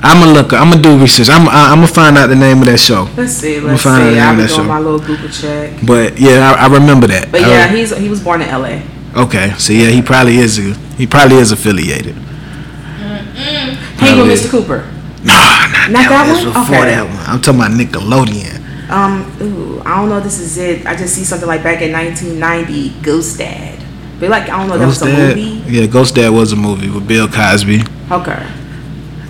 [0.03, 0.53] I'm gonna look.
[0.53, 1.29] I'm gonna do research.
[1.29, 3.09] I'm I'm gonna find out the name of that show.
[3.17, 3.59] let's see.
[3.61, 4.19] Let's find see.
[4.21, 4.65] I'll of be that doing show.
[4.65, 5.73] my little Google check.
[5.87, 7.31] But yeah, I, I remember that.
[7.33, 8.83] But I- yeah, he's he was born in L.A.
[9.17, 9.53] okay.
[9.59, 10.59] So yeah, he probably is.
[10.59, 12.15] A, he probably is affiliated.
[12.15, 14.35] Hang with Probably.
[14.35, 14.51] Mr.
[14.51, 14.91] Cooper.
[15.25, 16.53] Nah, not, Not that It's one?
[16.53, 16.95] before Okay.
[16.95, 17.25] that one.
[17.27, 18.61] I'm talking about Nickelodeon.
[18.91, 20.19] Um, ooh, I don't know.
[20.19, 20.87] if This is it.
[20.87, 23.79] I just see something like back in 1990, Ghost Dad.
[24.21, 24.79] But like I don't know.
[24.79, 25.37] That was Ghost a Dad.
[25.37, 25.63] movie.
[25.67, 27.83] Yeah, Ghost Dad was a movie with Bill Cosby.
[28.11, 28.47] Okay.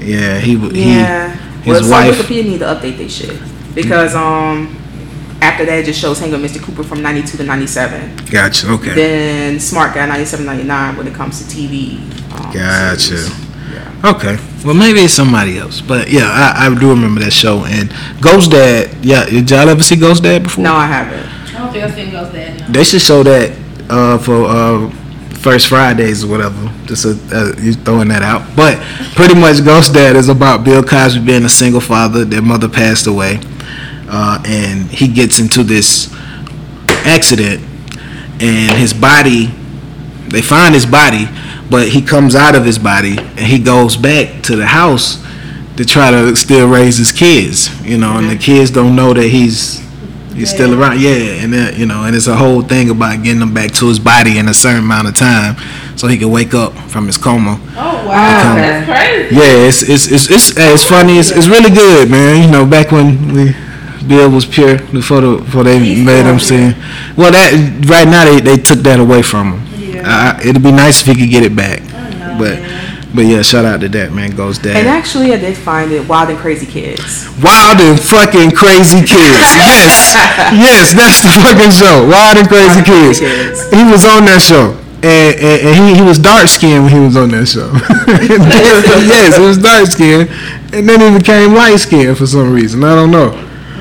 [0.01, 1.33] Yeah, he Yeah.
[1.63, 2.15] he well, his so wife.
[2.19, 3.39] Wikipedia need to update this shit
[3.75, 4.77] because um
[5.41, 6.61] after that it just shows Hang with Mr.
[6.63, 8.17] Cooper from 92 to 97.
[8.31, 8.69] Gotcha.
[8.73, 8.95] Okay.
[8.95, 11.99] Then Smart Guy 97 99 when it comes to TV.
[12.33, 12.99] Um, Gotcha.
[12.99, 13.31] series.
[14.05, 14.11] Yeah.
[14.11, 14.37] Okay.
[14.65, 17.65] Well, maybe it's somebody else, but yeah, I, I do remember that show.
[17.65, 19.05] And Ghost Dad.
[19.05, 20.65] Yeah, did y'all ever see Ghost Dad before?
[20.65, 21.55] No, I haven't.
[21.55, 22.69] I don't think I've seen Ghost Dad now.
[22.69, 23.59] They should show that
[23.91, 24.91] uh, for uh,
[25.41, 26.73] first Fridays or whatever.
[26.87, 28.57] Just uh uh, you throwing that out.
[28.57, 28.79] But
[29.15, 32.25] pretty much Ghost Dad is about Bill Cosby being a single father.
[32.25, 33.41] Their mother passed away,
[34.09, 36.13] uh, and he gets into this
[37.07, 37.63] accident,
[38.41, 39.47] and his body.
[40.29, 41.27] They find his body,
[41.71, 45.23] but he comes out of his body and he goes back to the house
[45.77, 47.69] to try to still raise his kids.
[47.85, 49.85] You know, and the kids don't know that he's
[50.35, 53.41] He's still around, yeah, and then, you know, and it's a whole thing about getting
[53.41, 55.55] him back to his body in a certain amount of time,
[55.97, 57.61] so he can wake up from his coma.
[57.77, 59.37] Oh wow, that's crazy.
[59.37, 61.19] Yeah, it's it's it's it's, it's funny.
[61.19, 62.43] It's, it's really good, man.
[62.43, 63.55] You know, back when we
[64.09, 66.75] Bill was pure before the before they He's made him sing.
[67.17, 67.55] Well, that
[67.89, 69.95] right now they, they took that away from him.
[69.95, 70.03] Yeah.
[70.05, 72.94] Uh, it'd be nice if he could get it back, know, but man.
[73.15, 74.35] But yeah, shout out to that man.
[74.35, 77.31] Goes And actually, I did find it Wild and Crazy Kids.
[77.39, 79.55] Wild and fucking crazy kids.
[79.55, 80.15] Yes,
[80.51, 82.03] yes, that's the fucking show.
[82.11, 83.19] Wild and crazy Wild and kids.
[83.21, 83.71] Crazy Kids.
[83.71, 84.75] He was on that show.
[85.07, 87.71] And, and, and he, he was dark skinned when he was on that show.
[88.19, 90.29] yes, he was dark skinned.
[90.75, 92.83] And then he became light skinned for some reason.
[92.83, 93.31] I don't know.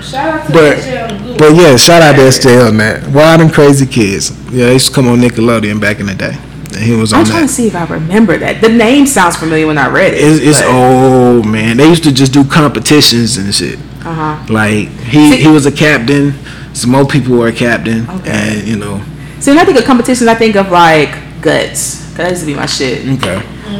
[0.01, 1.37] Shout out to But- SJ on the Google.
[1.39, 3.07] But yeah, shout out to SJ on that.
[3.07, 4.29] Wild and crazy kids.
[4.51, 6.37] Yeah, they used to come on Nickelodeon back in the day.
[6.77, 7.47] He was on I'm trying that.
[7.47, 8.61] to see if I remember that.
[8.61, 10.19] The name sounds familiar when I read it.
[10.21, 11.77] It's, it's old man.
[11.77, 13.79] They used to just do competitions and shit.
[14.05, 14.45] Uh-huh.
[14.49, 16.33] Like he See- he was a captain.
[16.73, 18.31] Some more people were a captain, Okay.
[18.31, 19.01] and you know.
[19.39, 22.01] See, when I think of competitions, I think of like guts.
[22.15, 23.07] That used to be my shit.
[23.19, 23.37] Okay.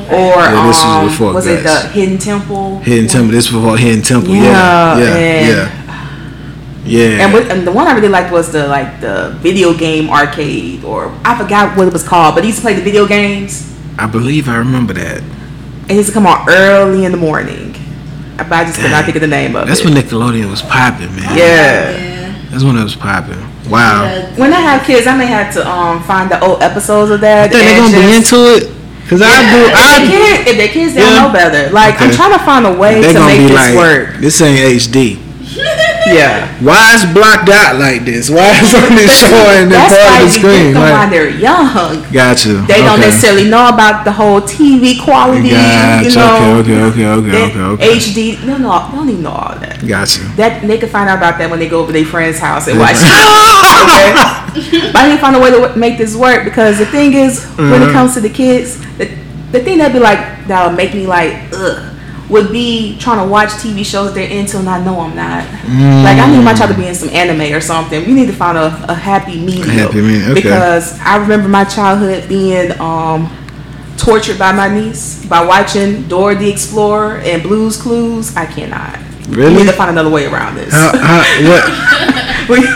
[0.10, 2.80] Or Yeah, this was um, before was it the Hidden Temple?
[2.80, 3.32] Hidden Temple.
[3.32, 4.34] This was before Hidden Temple.
[4.34, 5.20] Yeah, Yeah.
[5.20, 5.48] Yeah.
[5.48, 5.83] Yeah.
[6.86, 7.24] Yeah.
[7.26, 10.84] And, with, and the one I really liked was the like the video game arcade,
[10.84, 13.74] or I forgot what it was called, but he used to play the video games.
[13.98, 15.22] I believe I remember that.
[15.22, 17.76] And he used to come on early in the morning.
[18.38, 19.84] But I just could not think of the name of That's it.
[19.86, 21.38] That's when Nickelodeon was popping, man.
[21.38, 21.92] Yeah.
[21.92, 22.46] Yeah.
[22.50, 23.40] That's when it was popping.
[23.70, 24.04] Wow.
[24.04, 24.36] Yeah.
[24.38, 27.46] When I have kids, I may have to um find the old episodes of that.
[27.46, 28.74] I think they're gonna be into it.
[29.08, 29.60] Cause I do.
[29.68, 30.08] If they I.
[30.08, 31.72] kids, if their kids, they don't know better.
[31.72, 34.16] Like I'm trying to find a way They're to gonna make be this like, work.
[34.18, 35.20] this ain't HD.
[36.08, 36.48] Yeah.
[36.62, 38.30] Why is blocked out like this?
[38.30, 40.74] Why is only showing the part why of the screen?
[40.74, 42.04] them while Like, they're young.
[42.12, 42.66] got you.
[42.66, 45.52] They don't necessarily know about the whole TV quality.
[45.52, 46.10] Gotcha.
[46.10, 47.98] You know, okay, okay, okay, okay, okay, okay.
[47.98, 48.46] HD.
[48.46, 49.80] No, no, they don't even know all that.
[49.88, 50.20] Gotcha.
[50.36, 52.78] That they can find out about that when they go over their friend's house and
[52.80, 52.96] watch.
[53.00, 54.14] okay.
[54.92, 57.46] But I need to find a way to make this work because the thing is,
[57.56, 57.94] when it Mhm.
[57.94, 59.10] comes to the kids, the,
[59.52, 61.93] the thing that'd be like that'll make me like ugh
[62.34, 65.46] would be trying to watch TV shows that they're into and I know I'm not.
[66.04, 68.06] Like I need my child to be in some anime or something.
[68.06, 69.70] We need to find a, a happy medium.
[69.70, 70.42] happy medium, okay.
[70.42, 73.30] Because I remember my childhood being um
[73.98, 78.36] tortured by my niece by watching Dora the Explorer and Blue's Clues.
[78.36, 78.98] I cannot.
[79.30, 79.52] Really?
[79.54, 80.74] We need to find another way around this.
[80.74, 82.50] How, how, what?
[82.50, 82.68] We-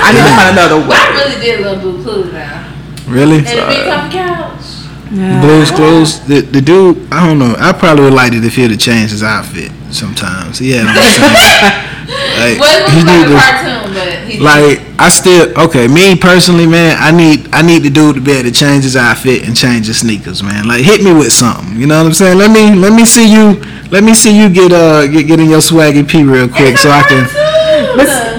[0.00, 2.74] I need to find another Well, I really did love Blue Clues now.
[3.06, 3.38] Really?
[3.38, 4.67] And the big comfy couch.
[5.10, 5.40] Yeah.
[5.40, 6.20] Blues Clues.
[6.20, 7.12] The the dude.
[7.12, 7.54] I don't know.
[7.58, 10.58] I probably would like it if he'd have changed his outfit sometimes.
[10.58, 10.94] He had on
[12.38, 15.88] like, Well, it he like need a cartoon, but he Like I still okay.
[15.88, 18.96] Me personally, man, I need I need the dude to be able to change his
[18.96, 20.68] outfit and change his sneakers, man.
[20.68, 21.76] Like hit me with something.
[21.76, 22.38] You know what I'm saying?
[22.38, 23.62] Let me let me see you.
[23.90, 26.90] Let me see you get uh get, get in your swaggy p real quick so
[26.90, 27.24] I can.
[27.24, 27.47] But, but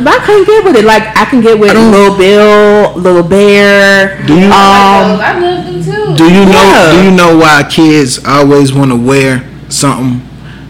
[0.07, 0.85] I couldn't get with it.
[0.85, 4.21] Like I can get with don't- Little Bill, Little Bear.
[4.25, 6.15] Do you Um, I love them too.
[6.15, 6.91] do you know Yeah.
[6.91, 10.21] do you know why kids always want to wear something?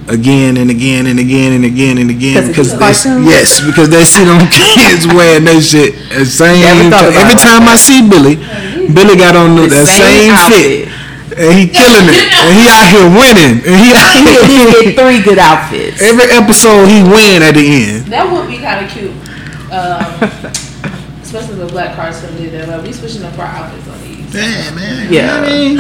[0.10, 2.90] Again and again and again and again and again because they
[3.30, 4.42] yes because they see them
[4.74, 7.46] kids wearing that shit the same Never thought every it.
[7.46, 8.38] time I see Billy
[8.92, 10.90] Billy got on the, the that same, fit
[11.36, 14.42] and he killing it, and he out here winning, and he out here.
[14.42, 16.02] at least get three good outfits.
[16.02, 18.06] Every episode he win at the end.
[18.08, 19.14] That would be kind of cute.
[19.70, 20.02] Um,
[21.22, 22.68] especially the black cars from did that.
[22.70, 24.34] Like, we switching up our outfits on these.
[24.34, 25.14] Yeah, man.
[25.14, 25.36] Yeah.
[25.38, 25.78] I mean,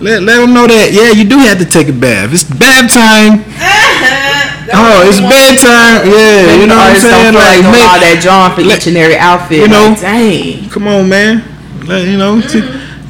[0.00, 2.30] let let them know that yeah, you do have to take a bath.
[2.32, 3.44] It's bath time.
[4.70, 6.04] Oh, it's bedtime.
[6.12, 7.32] Yeah, you know what I'm saying?
[7.32, 9.60] Don't like Like, doing all that John for let- each and every outfit.
[9.64, 10.68] you know, Like, dang.
[10.68, 11.40] come on, man.
[11.88, 12.60] Let, you know, t-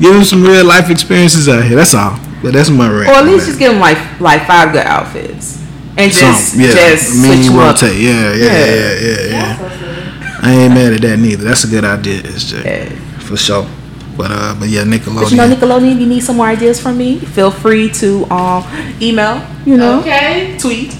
[0.01, 1.77] give them some real life experiences out here.
[1.77, 2.19] That's all.
[2.43, 3.09] But that's my rant.
[3.09, 3.51] Or at least that.
[3.53, 5.59] just give them like like five good outfits,
[5.97, 6.71] and just Some, yeah.
[6.73, 7.75] just I mean, switch you up.
[7.75, 8.01] rotate.
[8.01, 8.45] Yeah, yeah, Yeah.
[8.45, 9.57] yeah, yeah, yeah.
[9.57, 10.43] That's so silly.
[10.43, 11.45] I ain't mad at that neither.
[11.45, 12.65] That's a good idea, SJ.
[12.65, 12.89] Yeah.
[13.27, 13.67] For sure.
[14.17, 15.55] But uh, but yeah, But you know, Nickelodeon.
[15.55, 18.65] Nickelodeon, if you need some more ideas from me, feel free to um,
[19.01, 20.57] email, you know, Okay.
[20.59, 20.95] tweet,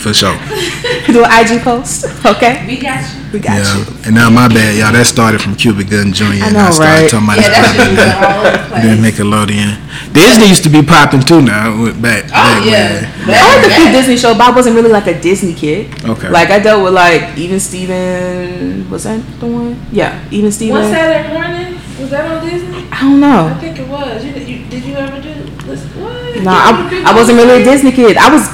[0.00, 0.32] For sure.
[1.12, 2.06] do an IG post.
[2.24, 3.32] Okay, We got you.
[3.34, 3.76] we got yeah.
[3.76, 3.84] you.
[4.06, 4.92] And now my bad, y'all.
[4.92, 6.24] That started from Cuba Gooding Jr.
[6.24, 7.10] I and know, I started right?
[7.10, 8.80] talking about Yeah, this that shit back was all over the then.
[8.80, 9.12] Then place.
[9.12, 9.70] Nickelodeon.
[10.14, 11.76] Disney used to be popping too now.
[11.82, 12.24] with- Back.
[12.24, 13.04] Oh, back yeah.
[13.28, 15.92] when- I liked a few Disney shows, but I wasn't really like a Disney kid.
[16.04, 16.28] Okay.
[16.30, 18.88] Like I dealt with like even Steven.
[18.88, 19.76] Was that the one?
[19.92, 20.80] Yeah, even Steven.
[20.80, 21.76] One Saturday morning?
[22.00, 22.88] Was that on Disney?
[22.90, 23.52] I don't know.
[23.52, 24.24] I think it was.
[24.24, 25.34] You, you, did you ever do
[25.68, 25.84] this?
[26.00, 26.40] What?
[26.40, 28.16] No, I, I wasn't really a Disney kid.
[28.16, 28.48] I was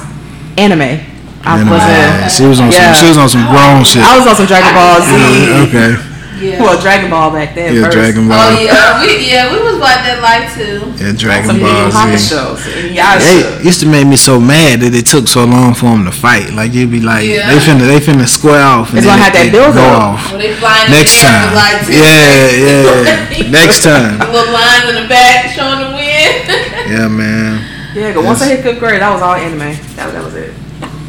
[0.59, 0.99] anime.
[1.45, 1.69] I Anime.
[1.69, 2.31] wasn't.
[2.31, 2.93] She was on Yeah.
[2.93, 3.03] some.
[3.03, 4.03] She was on some grown shit.
[4.03, 5.11] I was on some Dragon Ball Z.
[5.13, 5.91] Yeah, okay.
[6.37, 6.61] Yeah.
[6.61, 7.73] Well, Dragon Ball back then.
[7.73, 7.97] Yeah, first.
[7.97, 8.37] Dragon Ball.
[8.37, 10.85] Oh yeah, we yeah we was like that life too.
[11.01, 11.97] Yeah, Dragon Some Yu Yu Ball Z.
[11.97, 15.85] Hakusho, some They used to make me so mad that it took so long for
[15.89, 16.53] them to fight.
[16.53, 17.49] Like you'd be like, Yeah.
[17.49, 18.89] they finna, they finna square off.
[18.89, 20.01] and It's gonna have that build go up.
[20.21, 20.31] off.
[20.31, 21.45] When they flying Next in the air time.
[21.49, 23.49] with like two Yeah, yeah.
[23.57, 24.19] Next time.
[24.19, 26.37] The little lines in the back showing the wind.
[26.85, 27.65] Yeah, man.
[27.95, 29.73] Yeah, but once I hit fifth grade, that was all anime.
[29.97, 30.53] That, that was it.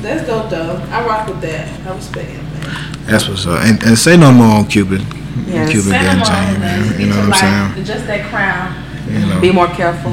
[0.03, 0.77] That's dope though.
[0.91, 1.69] I rock with that.
[1.87, 2.93] I respect it, man.
[3.07, 3.65] That's what's up.
[3.65, 5.01] And, and say no more on Cupid.
[5.47, 5.71] Yes.
[5.71, 6.89] Cupid Say Gun no more, Jane, man.
[6.91, 7.01] man.
[7.01, 7.85] You know what I'm saying?
[7.85, 8.85] Just that crown.
[9.11, 9.41] You know.
[9.41, 10.13] Be more careful.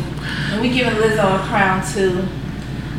[0.51, 2.27] And we we giving Lizzo a crown too.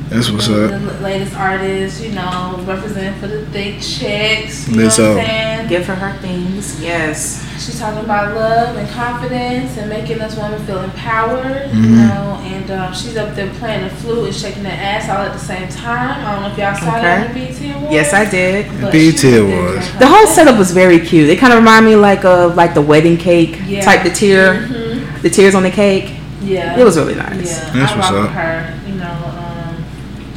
[0.09, 0.80] That's what's the, up.
[0.82, 4.68] The latest artist, you know, representing for the thick chicks.
[4.68, 4.98] You Lizzo.
[4.98, 5.68] know what I'm saying?
[5.68, 6.80] Give her her things.
[6.80, 7.42] Yes.
[7.64, 12.09] She's talking about love and confidence and making us women feel empowered, you Mhm.
[12.09, 12.40] know.
[12.44, 15.38] And um, she's up there playing the flute and shaking her ass all at the
[15.40, 16.24] same time.
[16.24, 17.92] I don't know if y'all saw that in the BET Awards.
[17.92, 18.66] Yes, I did.
[18.80, 19.90] but BET she Awards.
[19.98, 21.28] The whole setup was very cute.
[21.28, 23.80] It kind of reminded me like of like the wedding cake Yeah.
[23.84, 25.22] type, the tier, Mhm.
[25.22, 26.12] the tiers on the cake.
[26.42, 26.78] Yeah.
[26.78, 27.50] It was really nice.
[27.59, 28.30] Yeah, That's I what's up.
[28.30, 28.74] her.
[28.86, 29.84] You know, um,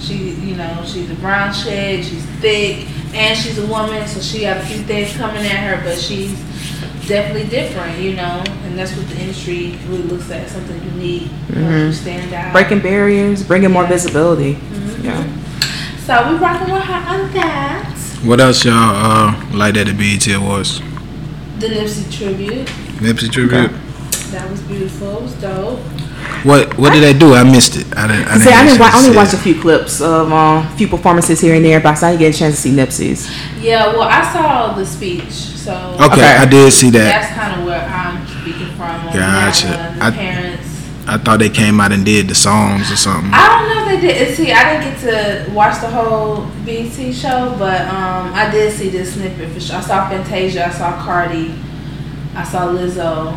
[0.01, 0.13] she,
[0.43, 2.03] you know, she's a brown chick.
[2.03, 5.83] She's thick, and she's a woman, so she got a few things coming at her,
[5.83, 6.31] but she's
[7.07, 7.99] definitely different.
[7.99, 11.29] You know, and that's what the industry really looks at something unique.
[11.49, 11.87] You know, Mhm.
[11.87, 12.53] you stand out.
[12.53, 14.57] Breaking barriers, bringing more visibility.
[14.73, 15.03] Mhm.
[15.03, 15.23] Yeah.
[16.05, 17.85] So we rocking with her on that.
[18.23, 20.81] What else y'all uh, like at the BET Awards?
[21.59, 22.67] The Nipsey tribute.
[22.99, 23.71] Nipsey tribute.
[24.31, 25.17] That was beautiful.
[25.17, 25.79] It was dope.
[26.43, 27.33] What What did they do?
[27.33, 27.85] I missed it.
[27.97, 28.27] I didn't.
[28.27, 29.39] I didn't, See, I, didn't wa- I only watched it.
[29.39, 32.35] a few clips of uh, a few performances here and there, but I didn't get
[32.35, 33.29] a chance to see Nipsey's.
[33.61, 36.35] Yeah, well, I saw the speech, so Okay, Okay.
[36.37, 36.99] I did see that.
[37.21, 39.07] that's kind of where I'm speaking from.
[39.07, 39.67] On Gotcha.
[39.67, 40.65] That one, the I- parents.
[41.07, 43.31] I thought they came out and did the songs or something.
[43.33, 44.37] I don't know if they did.
[44.37, 48.89] See, I didn't get to watch the whole BET show, but um, I did see
[48.89, 49.77] this snippet for sure.
[49.77, 51.55] I saw Fantasia, I saw Cardi,
[52.35, 53.35] I saw Lizzo,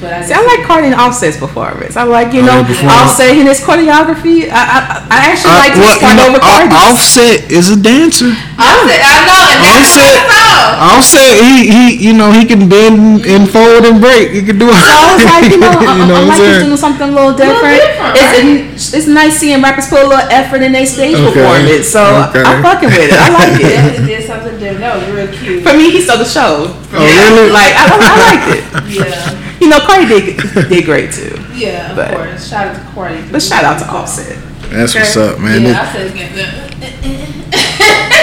[0.00, 1.96] but I See, I like Cardi and Offset's performance.
[1.96, 2.88] I like, you Oh, know, their.
[2.88, 4.48] Offset in his choreography.
[4.50, 4.80] I, I,
[5.10, 6.74] I actually Uh, like this well, part you know, over Off- Cardi.
[6.92, 8.30] Offset is a dancer.
[8.58, 10.94] Offset, I know, and Offset, what I saw.
[10.98, 14.30] Offset, he, he, you know, he can bend and fold and break.
[14.32, 14.76] He can do all.
[14.76, 16.76] So I was like, you know, I, you know I what like I'm he's doing
[16.80, 17.80] something a little different.
[17.80, 21.86] different, it's, it's nice seeing rappers put a little effort in their stage Okay, performance.
[21.88, 22.42] So okay.
[22.42, 23.16] I'm fucking with it.
[23.16, 23.68] I like it.
[23.68, 24.80] Definitely did something different.
[24.80, 25.62] That was real cute.
[25.62, 26.68] For me, he stole the show.
[26.94, 27.50] Oh, really?
[27.50, 28.62] Like I, I liked it.
[28.94, 31.34] Yeah, You know, Cardi did did great too.
[31.54, 32.48] yeah, of But- course.
[32.48, 33.22] Shout out to Cardi.
[33.30, 34.38] But shout out to Offset.
[34.70, 35.62] That's what's up, man.
[35.62, 37.30] Yeah, I said.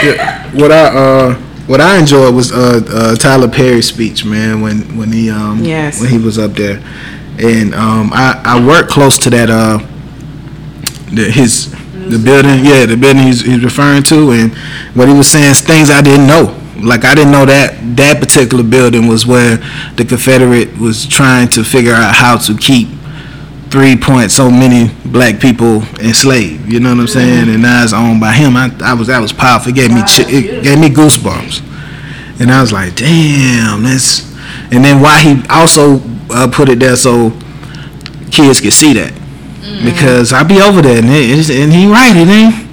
[0.04, 1.36] Yeah, what I uh
[1.68, 6.02] what I enjoyed was uh, uh Tyler Perry's speech, man, when when he um Yes.
[6.02, 6.82] when he was up there,
[7.38, 9.78] and um I I work close to that uh
[11.14, 11.72] the, his
[12.10, 14.54] the building yeah the building he's, he's referring to and
[14.96, 18.20] what he was saying is things I didn't know like I didn't know that that
[18.20, 19.58] particular building was where
[19.96, 22.88] the Confederate was trying to figure out how to keep
[23.70, 26.72] three point so many black people enslaved.
[26.72, 27.50] You know what I'm saying?
[27.50, 28.58] And now it's owned by him.
[28.58, 29.72] I, I was that was powerful.
[29.72, 31.70] It gave me it gave me goosebumps.
[32.42, 34.30] And I was like, damn, that's.
[34.72, 37.32] And then why he also uh, put it there so
[38.32, 39.14] kids could see that
[39.84, 42.16] because I'd be over there and, it, and he right.
[42.16, 42.71] It ain't.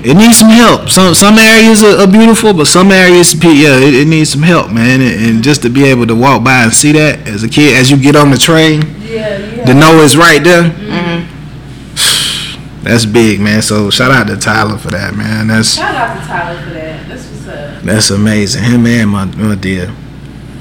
[0.00, 0.88] It needs some help.
[0.88, 4.70] Some some areas are, are beautiful, but some areas, yeah, it, it needs some help,
[4.70, 5.00] man.
[5.00, 7.76] And, and just to be able to walk by and see that as a kid,
[7.76, 9.64] as you get on the train, Yeah, yeah.
[9.66, 10.70] to know it's right there.
[10.70, 11.24] Mm-hmm.
[12.84, 13.60] That's big, man.
[13.62, 15.48] So shout out to Tyler for that, man.
[15.48, 17.08] That's Shout out to Tyler for that.
[17.08, 17.82] That's what's up.
[17.82, 18.62] that's amazing.
[18.62, 19.86] Him and my, my dear.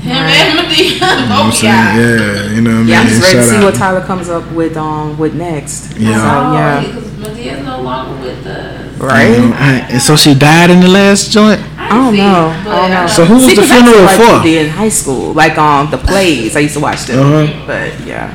[0.01, 1.73] Him and Madea, You know what I'm both saying?
[1.73, 2.87] Yeah, you know what I mean.
[2.89, 3.63] Yeah, I'm just ready to see out.
[3.65, 5.95] what Tyler comes up with um with next.
[5.97, 6.17] Yeah.
[6.17, 6.81] So, yeah.
[6.87, 8.86] because Madea's no longer with us.
[8.97, 9.29] Right?
[9.29, 11.61] You know, I- and so she died in the last joint.
[11.77, 12.53] I don't see, know.
[12.65, 13.07] but I don't know.
[13.07, 14.47] So who was See, the 'cause I used to funeral watch for?
[14.47, 16.55] Madea in high school, like um the plays.
[16.55, 17.53] I used to watch them, Uh-huh.
[17.67, 18.29] but yeah.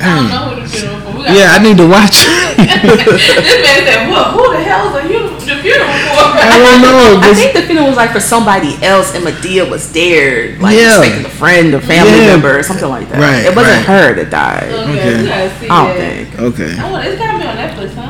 [0.00, 1.18] I don't know who the funeral for.
[1.32, 2.24] Yeah, I need to watch.
[2.56, 4.26] this man said, "What?
[4.32, 5.28] Who the hell are you?
[5.40, 7.20] The funeral for?" I don't know.
[7.22, 10.98] I think the funeral was like for somebody else, and Madea was there, like Yeah.
[11.00, 12.26] expecting a friend or family Yeah.
[12.38, 13.18] member or something like that.
[13.20, 13.98] Right, it wasn't right.
[13.98, 14.70] her that died.
[14.72, 15.22] Okay, Okay.
[15.22, 15.98] we gotta see I don't that.
[15.98, 16.28] think.
[16.40, 18.09] okay, Oh, it's gotta be on Netflix, huh?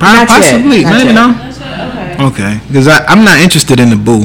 [0.00, 0.28] Not yet.
[0.28, 0.82] possibly.
[0.84, 1.14] Not Maybe yet.
[1.14, 1.26] no.
[1.32, 2.20] That's right.
[2.20, 2.24] Okay.
[2.26, 4.24] Okay, because I'm not interested in the boo,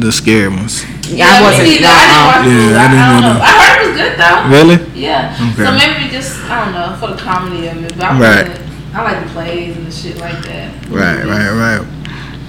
[0.00, 0.84] the scary ones.
[1.08, 1.68] Yeah, I me wasn't.
[1.68, 1.82] neither.
[1.82, 2.50] nah, I didn't watch it.
[2.50, 3.40] Yeah, I I, I, didn't wanna- know.
[3.40, 4.38] I heard it was good though.
[4.52, 4.78] Really?
[5.00, 5.52] Yeah.
[5.52, 5.64] Okay.
[5.64, 8.48] So maybe just I don't know for the comedy of it, but I Right.
[8.48, 8.60] right.
[8.94, 10.72] I like the plays and the shit like that.
[10.88, 11.82] Right, right, right.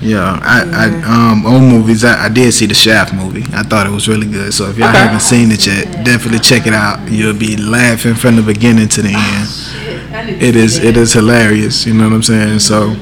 [0.02, 2.06] Yeah, I, I um old movies.
[2.06, 3.44] I, I did see the Shaft movie.
[3.54, 4.54] I thought it was really good.
[4.54, 4.98] So if y'all Okay.
[4.98, 7.10] haven't seen it yet, definitely check it out.
[7.12, 10.28] You'll be laughing from the beginning to the end.
[10.28, 11.86] Need to It is it is hilarious.
[11.86, 12.60] You know what I'm saying?
[12.60, 12.96] So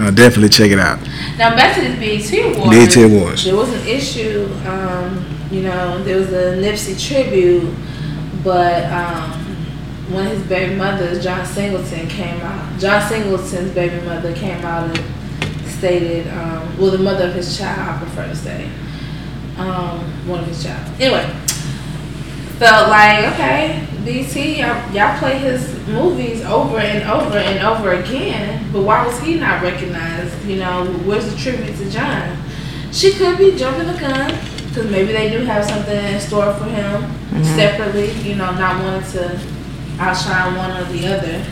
[0.00, 0.98] uh, definitely check it out.
[1.38, 1.98] Now back to this
[2.30, 2.70] BET Awards.
[2.94, 3.44] BET Awards.
[3.44, 4.48] There was an issue.
[4.66, 7.72] Um, you know, there was a Nipsey tribute,
[8.42, 9.30] but um,
[10.12, 12.80] one of his baby mothers, John Singleton, came out.
[12.80, 14.98] John Singleton's baby mother came out and
[15.84, 18.70] stated, um, well, the mother of his child, I prefer to say,
[19.58, 20.82] um, one of his child.
[20.98, 21.30] Anyway,
[22.56, 28.66] felt like okay, BET, y'all, y'all play his movies over and over and over again,
[28.72, 30.34] but why was he not recognized?
[30.46, 32.34] You know, where's the tribute to John?
[32.90, 34.30] She could be jumping the gun
[34.68, 38.10] because maybe they do have something in store for him separately.
[38.22, 39.38] You know, not wanting to
[39.98, 41.44] outshine one or the other.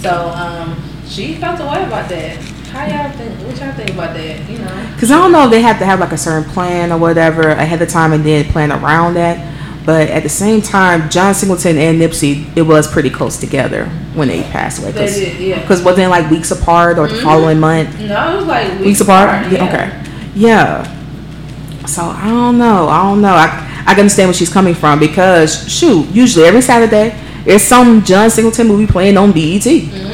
[0.00, 2.59] So um, she felt a way about that.
[2.72, 3.38] How y'all think?
[3.46, 4.48] What y'all think about that?
[4.48, 4.90] You know?
[4.94, 7.48] Because I don't know if they have to have like a certain plan or whatever
[7.48, 9.48] ahead of time and then plan around that.
[9.86, 14.28] But at the same time, John Singleton and Nipsey, it was pretty close together when
[14.28, 14.92] they passed away.
[14.92, 15.60] They did, yeah.
[15.62, 17.22] Because wasn't like weeks apart or the Mhm.
[17.22, 17.98] following month?
[17.98, 19.50] No, it was like weeks, Weeks apart?
[19.50, 19.64] Yeah, yeah.
[19.72, 19.90] okay.
[20.34, 21.86] Yeah.
[21.86, 22.88] So I don't know.
[22.88, 23.34] I don't know.
[23.34, 27.14] I, I can understand where she's coming from because, shoot, usually every Saturday,
[27.44, 29.62] there's some John Singleton movie playing on BET.
[29.64, 30.09] Mm-hmm.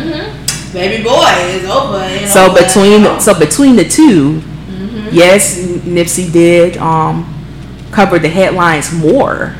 [0.77, 2.07] Baby boy is over.
[2.15, 3.19] You know, So between oh.
[3.19, 5.09] so between the 2 Mhm.
[5.11, 5.57] yes,
[5.87, 7.25] Nipsey did um,
[7.93, 9.55] cover the headlines more,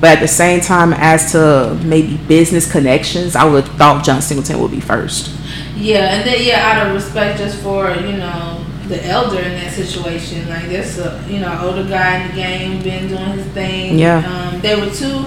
[0.00, 4.20] but at the same time, as to maybe business connections, I would have thought John
[4.20, 5.30] Singleton would be first.
[5.74, 9.72] Yeah, and then yeah, out of respect just for you know the elder in that
[9.72, 13.98] situation, like there's a you know older guy in the game, been doing his thing.
[13.98, 14.18] Yeah.
[14.52, 15.24] Um, they were two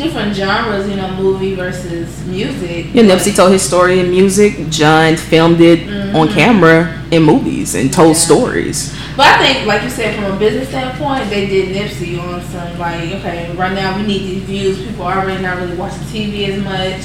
[0.00, 2.86] different genres, you know, movie versus music.
[2.94, 4.70] Yeah, Nipsey told his story in music.
[4.70, 5.80] John filmed it
[6.14, 6.34] on Mhm.
[6.34, 6.78] camera
[7.10, 8.22] in movies and told Yeah.
[8.28, 8.92] stories.
[9.16, 12.78] But I think, like you said, from a business standpoint, they did Nipsey on some
[12.78, 14.78] like, okay, right now we need these views.
[14.78, 17.02] People are already not really watching TV as much.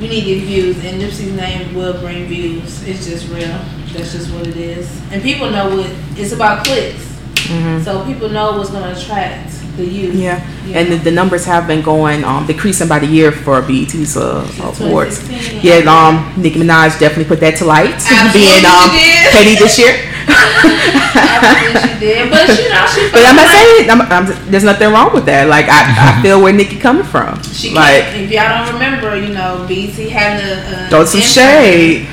[0.00, 2.82] We need these views, and Nipsey's name will bring views.
[2.86, 3.56] It's just real.
[3.94, 4.88] That's just what it is.
[5.12, 7.04] And people know what it's about clicks.
[7.48, 10.14] hmm So people know what's gonna attract the youth.
[10.14, 13.60] Yeah, you and the, the numbers have been going um, decreasing by the year for
[13.62, 14.46] BET's uh,
[14.80, 15.28] awards.
[15.62, 15.90] Yeah, yeah.
[15.90, 18.90] um, Nicki Minaj definitely put that to light, Absolutely being um,
[19.30, 19.94] petty this year.
[20.28, 23.10] Absolutely she did, but you know she.
[23.10, 25.48] But I'm not felt like saying I'm, I'm, there's nothing wrong with that.
[25.48, 27.42] Like I, I feel where Nicki coming from.
[27.42, 31.20] She like like if y'all don't remember, you know, BET had a, a throw some
[31.20, 32.08] shade.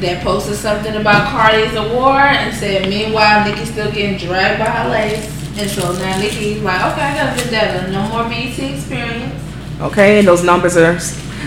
[0.00, 4.90] that posted something about Cardi's award and said, meanwhile, Nicki's still getting dragged by her
[4.90, 5.37] lace.
[5.58, 7.90] And so now Nicki's like, okay, I got a vendetta.
[7.90, 9.34] No more BET experience.
[9.80, 11.00] Okay, and those numbers are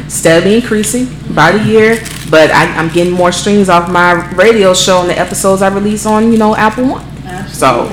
[0.09, 1.95] steadily increasing by the year.
[2.29, 6.05] But I, I'm getting more streams off my radio show and the episodes I release
[6.05, 7.05] on you know Apple One.
[7.47, 7.87] So,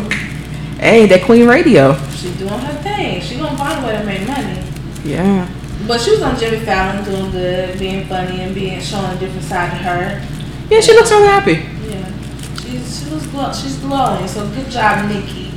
[0.80, 1.94] hey, that Queen Radio.
[2.10, 3.20] She's doing her thing.
[3.22, 4.62] She gonna find a way to make money.
[5.04, 5.48] Yeah.
[5.86, 9.44] But she was on Jimmy Fallon doing good, being funny and being showing a different
[9.44, 10.26] side to her.
[10.68, 11.52] Yeah, she looks really happy.
[11.88, 12.12] Yeah.
[12.60, 14.26] She's she was glow, she's glowing.
[14.26, 15.47] So good job, Nikki.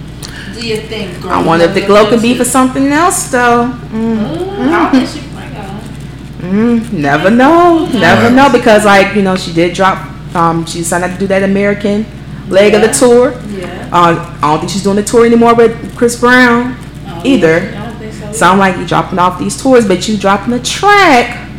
[0.53, 1.31] Do your thing, girl.
[1.31, 3.71] I wonder if the glow could be for something else though.
[3.89, 4.41] Mm.
[4.41, 6.47] Ooh, I don't think she might go.
[6.47, 7.87] Mm, never know.
[7.93, 11.43] Never know because like, you know, she did drop um she decided to do that
[11.43, 12.05] American
[12.49, 13.31] leg of the tour.
[13.49, 13.89] Yeah.
[13.91, 16.75] Uh, I don't think she's doing the tour anymore with Chris Brown.
[17.07, 17.59] Oh, Either.
[17.59, 18.31] I don't think so.
[18.31, 21.49] So I'm like, you dropping off these tours, but you dropping a track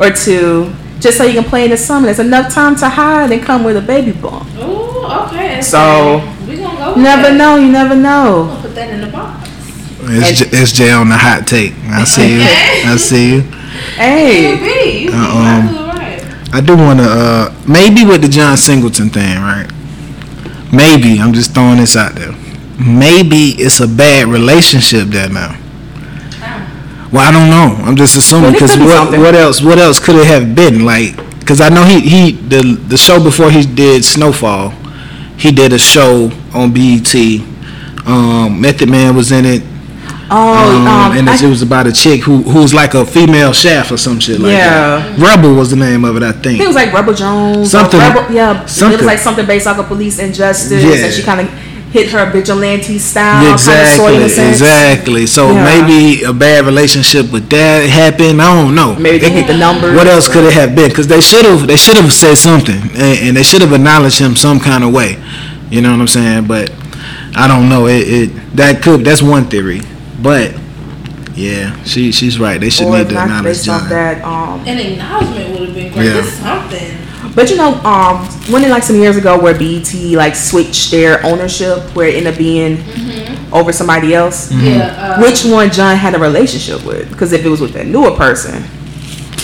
[0.00, 2.06] or two just so you can play in the summer.
[2.06, 4.48] There's enough time to hide and come with a baby bump.
[4.56, 5.60] Ooh, okay.
[5.62, 6.20] So,
[6.94, 7.22] gonna go.
[7.22, 7.56] With Never know.
[7.56, 8.46] You never We're know.
[8.48, 9.48] gonna put that in the box.
[10.00, 11.74] It's, J, it's Jay on the hot take.
[11.90, 12.40] I see you.
[12.42, 13.40] I see you.
[13.96, 14.56] Hey.
[14.56, 15.04] Could be.
[15.04, 16.54] You Uh, um, absolutely right.
[16.54, 19.68] I do want to, uh, maybe with the John Singleton thing, right?
[20.72, 22.32] Maybe, I'm just throwing this out there.
[22.78, 25.56] Maybe it's a bad relationship there now.
[27.10, 27.74] Well, I don't know.
[27.84, 29.20] I'm just assuming because could be what, something.
[29.20, 29.62] what else?
[29.62, 30.84] What else could it have been?
[30.84, 34.74] Like, because I know he he the the show before he did Snowfall,
[35.38, 37.14] he did a show on BET.
[38.06, 39.62] Um, Method Man was in it,
[40.30, 43.52] Oh, um, um, and it was about a chick who who was like a female
[43.52, 44.68] chef or some shit like Yeah.
[44.98, 45.18] that.
[45.18, 47.70] Rebel was the name of it, I I think it was like Rebel Jones.
[47.70, 48.60] Something- Rebel, yeah.
[48.62, 51.04] It was like something based off of police injustice, Yeah.
[51.06, 51.48] and she kind of
[51.92, 53.42] hit her vigilante style.
[53.42, 54.60] Yeah, Kind of sort exactly, of in a sense.
[54.60, 55.26] exactly.
[55.26, 55.64] So Yeah.
[55.64, 58.42] maybe a bad relationship with that happened.
[58.42, 58.94] I don't know.
[58.96, 59.96] Maybe they hit the numbers.
[59.96, 60.88] What else could it have been?
[60.90, 64.18] Because they should have they should have said something, and, and they should have acknowledged
[64.18, 65.16] him some kind of way.
[65.70, 66.44] You know what I'm saying?
[66.46, 66.70] But
[67.34, 67.86] I don't know.
[67.86, 69.80] It, it that could that's one theory,
[70.20, 70.52] but
[71.34, 72.60] yeah, she she's right.
[72.60, 73.88] They should Or need if to acknowledge John.
[73.88, 74.22] that.
[74.24, 76.04] Um, An acknowledgement would have been great.
[76.06, 76.12] Yeah.
[76.20, 76.97] Just something.
[77.34, 81.24] But you know, um, when it like some years ago where BET like switched their
[81.24, 82.78] ownership, where it ended up being
[83.52, 84.50] over somebody else.
[84.52, 84.66] Mm-hmm.
[84.66, 85.16] Yeah.
[85.16, 87.10] Uh, Which one John had a relationship with?
[87.10, 88.62] Because if it was with a newer person,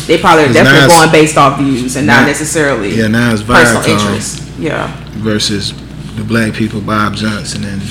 [0.06, 3.32] they probably are 'Cause definitely going based off views and not now- necessarily Yeah, now
[3.32, 4.42] it's personal Viacom interest.
[4.58, 4.92] Yeah.
[5.18, 5.72] versus
[6.16, 7.82] the black people, Bob Johnson, and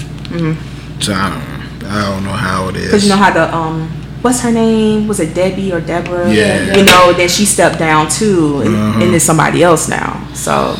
[1.03, 2.85] so I don't, I don't know how it is.
[2.85, 3.09] Because Mm-hmm.
[3.11, 3.91] you know how the um,
[4.23, 5.07] what's her name?
[5.07, 6.31] Was it Debbie or Deborah?
[6.33, 6.75] Yeah.
[6.75, 9.01] You know, then she stepped down too, and, Uh-huh.
[9.03, 10.27] and it's somebody else now.
[10.33, 10.75] So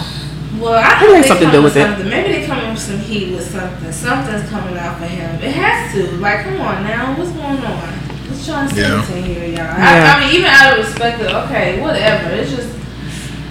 [0.60, 1.84] Well, I think it's something to do with it.
[1.86, 2.10] something.
[2.10, 3.91] Maybe they coming with some heat with something.
[3.91, 5.30] Something's coming out for him.
[5.44, 6.10] It has to.
[6.18, 7.89] Like, come on now, what's going on?
[8.28, 9.04] What's John Yeah.
[9.04, 9.56] Singleton here, y'all?
[9.78, 10.16] Yeah.
[10.16, 12.30] I, I mean, even out of respect of okay, whatever.
[12.32, 12.70] It's just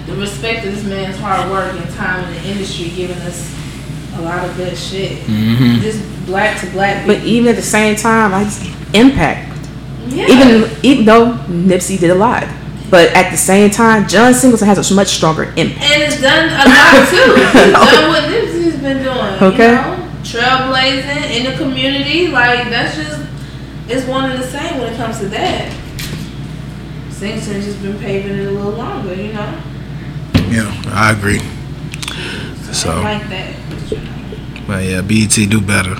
[0.07, 3.53] the respect of this man's hard work and time in the industry, giving us
[4.17, 5.19] a lot of good shit.
[5.27, 5.81] Mm-hmm.
[5.81, 7.05] Just black to black.
[7.07, 8.63] but even at the same time, I just
[8.93, 9.51] impact.
[10.07, 10.27] Yeah.
[10.27, 12.43] Even even though Nipsey did a lot,
[12.89, 15.81] But at the same time, John Singleton has a much stronger impact.
[15.81, 17.33] And it's done a lot too.
[17.65, 19.53] It's done what Nipsey's been doing.
[19.53, 19.69] Okay.
[19.69, 19.99] You know?
[20.23, 22.27] Trailblazing in the community.
[22.27, 23.19] Like, that's just,
[23.87, 25.71] it's one and the same when it comes to that.
[27.09, 29.61] Singleton's just been paving it a little longer, you know?
[30.49, 31.39] Yeah, I agree.
[31.41, 33.55] I So, like that.
[34.67, 35.95] but yeah, BET do better.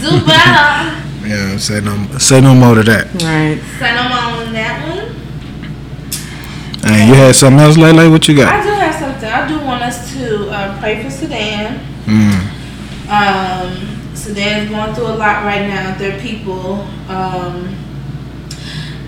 [0.00, 1.00] Do better.
[1.24, 3.06] Yeah, say no, say no more to that.
[3.14, 3.60] Right.
[3.78, 5.14] Say no more on that one.
[6.86, 8.10] And you had something else, Lele?
[8.10, 8.52] What you got?
[8.52, 9.28] I do have something.
[9.30, 11.80] I do want us to uh, pray for Sudan.
[12.04, 12.50] Mm,
[13.08, 15.96] Um, Sudan's going through a lot right now.
[15.96, 17.74] Their people, um,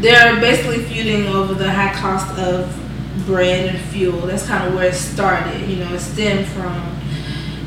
[0.01, 2.75] they're basically feuding over the high cost of
[3.27, 4.21] bread and fuel.
[4.23, 5.69] That's kind of where it started.
[5.69, 6.73] You know, it stemmed from,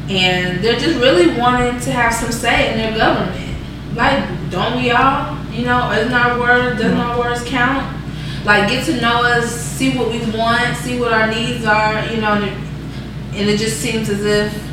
[0.10, 3.49] and they're just really wanting to have some say in their government.
[3.96, 5.38] Like, don't we all?
[5.52, 6.78] You know, isn't our word?
[6.78, 7.96] Doesn't our words count?
[8.46, 12.06] Like, get to know us, see what we want, see what our needs are.
[12.06, 12.54] You know, and it,
[13.40, 14.70] and it just seems as if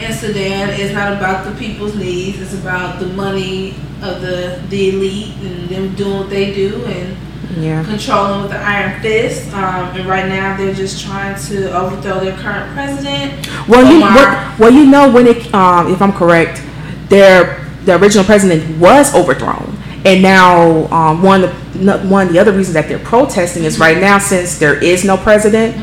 [0.00, 2.40] in Sudan it's not about the people's needs.
[2.40, 7.16] It's about the money of the the elite and them doing what they do and
[7.60, 7.84] Yeah.
[7.84, 9.52] controlling with the iron fist.
[9.54, 13.46] Um, and right now they're just trying to overthrow their current president.
[13.68, 14.14] Well, you Omar.
[14.16, 16.62] well, well, you know when it, um, if I'm correct,
[17.10, 22.38] their the original president was overthrown, and now um, one of the, one of the
[22.38, 25.76] other reasons that they're protesting is right now since there is no president,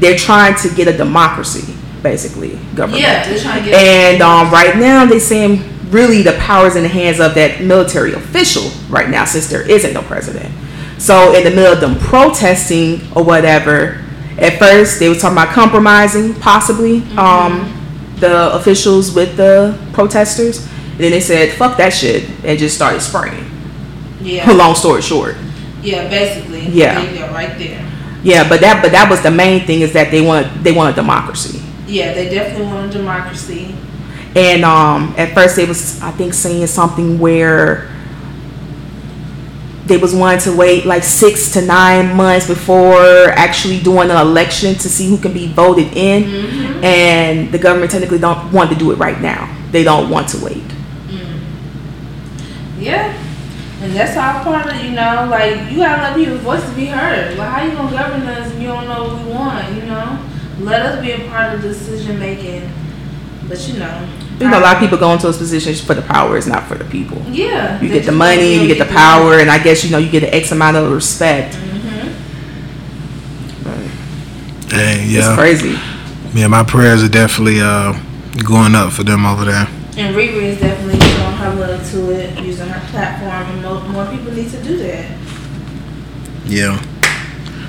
[0.00, 3.02] they're trying to get a democracy, basically government.
[3.02, 3.80] Yeah, they're trying to get.
[3.82, 7.60] And um, right now, they saying really the power is in the hands of that
[7.62, 10.52] military official right now, since there isn't no president.
[10.98, 14.02] So in the middle of them protesting or whatever,
[14.38, 17.72] at first they were talking about compromising, possibly um,
[18.18, 20.66] the officials with the protesters.
[20.96, 23.44] And then they said, "Fuck that shit," and just started spraying.
[24.22, 25.36] yeah, Long story short,
[25.82, 26.68] yeah, basically.
[26.68, 27.04] Yeah.
[27.14, 27.84] Go, right there.
[28.22, 30.92] yeah, but that but that was the main thing is that they want they want
[30.92, 31.60] a democracy.
[31.86, 33.74] Yeah, they definitely want a democracy.
[34.34, 37.88] And um, at first, they was I think saying something where
[39.86, 44.74] they was wanting to wait like six to nine months before actually doing an election
[44.74, 46.24] to see who can be voted in.
[46.82, 49.46] And the government technically don't want to do it right now.
[49.70, 50.62] They don't want to wait.
[52.86, 53.22] Yeah.
[53.82, 56.86] And that's all part of, it, you know, like, you gotta let people's voices be
[56.86, 57.36] heard.
[57.36, 60.18] Like, how you gonna govern us if you don't know what we want, you know?
[60.60, 62.70] Let us be a part of decision making.
[63.48, 64.08] But, you know.
[64.40, 66.36] You know, a lot of people go into those positions for the power.
[66.38, 67.20] It's not for the people.
[67.30, 67.80] Yeah.
[67.80, 70.24] You get the money, you get the power, and I guess you know you get
[70.24, 71.54] an X amount of respect.
[71.54, 72.12] Mhm.
[74.72, 75.78] hey, It's yeah, crazy.
[76.34, 76.48] yeah.
[76.48, 77.94] My prayers are definitely uh,
[78.44, 79.66] going up for them over there.
[79.96, 80.75] And Riri is definitely showing
[81.52, 85.18] her love to it, using her platform, and more, more people need to do that.
[86.46, 86.80] Yeah.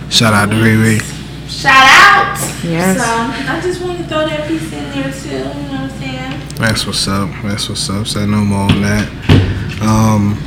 [0.09, 1.01] Shout out to Riri.
[1.49, 2.37] Shout out!
[2.63, 2.97] Yes.
[2.97, 5.89] So, I just want to throw that piece in there too, you know what I'm
[5.91, 6.41] saying?
[6.55, 7.29] That's what's up.
[7.43, 8.07] That's what's up.
[8.07, 9.07] Say no more on that.
[9.81, 10.37] Um,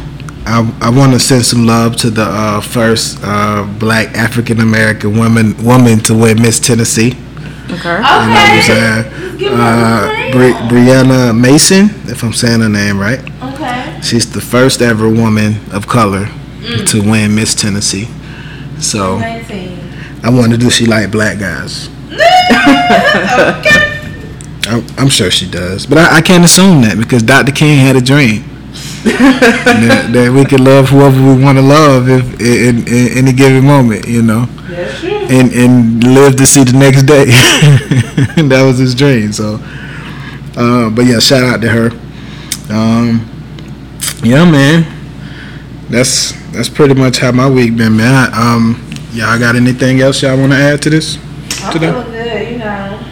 [0.46, 5.16] I I want to send some love to the uh, first uh, Black African American
[5.16, 7.16] woman woman to win Miss Tennessee.
[7.72, 7.78] Okay.
[7.78, 7.98] Okay.
[7.98, 9.36] You know what I'm saying?
[9.38, 13.20] Give her Uh, a Bri- Brianna Mason, if I'm saying her name right.
[13.42, 13.98] Okay.
[14.02, 16.28] She's the first ever woman of color
[16.86, 18.08] to win Miss Tennessee.
[18.78, 19.78] So 19.
[20.22, 21.88] I wonder, does she like black guys?
[22.10, 23.86] okay.
[24.68, 27.52] I'm, I'm sure she does, but I, I can't assume that because Dr.
[27.52, 28.42] King had a dream
[29.04, 33.32] that, that we can love whoever we want to love if in, in, in any
[33.32, 35.19] given moment, you know, That's true.
[35.30, 37.24] And and live to see the next day.
[38.48, 39.32] that was his dream.
[39.32, 39.58] So,
[40.56, 41.90] uh, but yeah, shout out to her.
[42.70, 43.26] Um,
[44.22, 44.84] yeah, man,
[45.88, 48.30] that's that's pretty much how my week been, man.
[48.34, 51.16] Um, y'all got anything else y'all want to add to this?
[51.62, 51.90] I'm today?
[51.92, 53.06] feeling good, you know.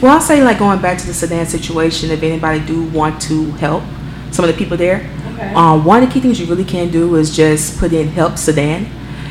[0.00, 3.50] Well, I'll say like going back to the Sudan situation, if anybody do want to
[3.52, 3.82] help
[4.30, 5.52] some of the people there, Okay.
[5.54, 8.38] um, one of the key things you really can do is just put in Help
[8.38, 8.86] Sudan.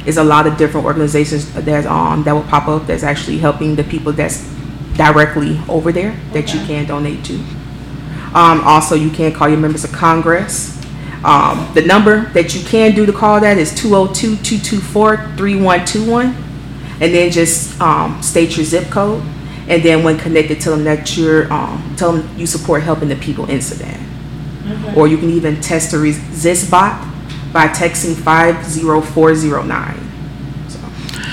[0.06, 3.76] There's a lot of different organizations that um that will pop up that's actually helping
[3.76, 4.56] the people that's
[4.96, 7.36] directly over there that you can donate to.
[8.34, 10.72] Um, also, you can call your members of Congress.
[11.24, 16.36] Um, the number that you can do to call that is 202-224-3121.
[17.02, 19.24] And then just um, state your zip code.
[19.68, 23.16] And then when connected, tell them that you're, um, tell them you support helping the
[23.16, 24.00] people in Sudan.
[24.68, 24.94] Okay.
[24.96, 27.15] Or you can even test the Resistbot
[27.56, 29.96] by texting 50409.
[30.68, 30.78] So,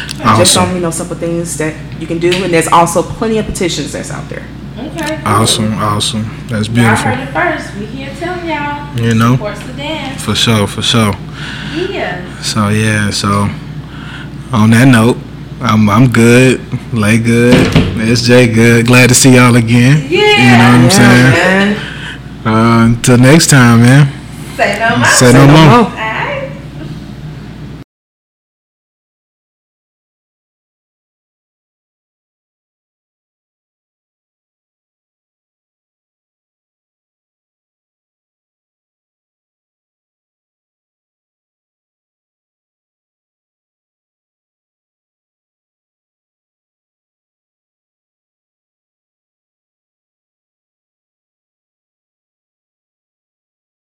[0.07, 0.47] just Awesome.
[0.47, 2.31] some, you know, simple things that you can do.
[2.45, 4.47] And there's also plenty of petitions that's out there.
[4.79, 5.21] Okay.
[5.27, 6.23] Awesome, awesome.
[6.49, 7.11] That's Y'all beautiful.
[7.11, 7.75] heard it first.
[7.77, 8.97] We here telling y'all.
[9.01, 9.37] You know?
[10.19, 11.13] For sure, for sure.
[11.75, 12.41] Yeah.
[12.41, 13.49] So yeah, so
[14.53, 15.17] on that note,
[15.61, 16.61] I'm I'm good.
[16.95, 17.55] Lay good.
[17.99, 18.87] SJ good.
[18.87, 20.07] Glad to see y'all again.
[20.09, 20.21] Yeah.
[20.21, 21.33] You know what I'm Yeah, saying?
[21.33, 22.47] man.
[22.47, 24.07] Uh, until next time, man.
[24.57, 25.07] Say no more.
[25.07, 25.83] Say no more.
[25.83, 26.02] more.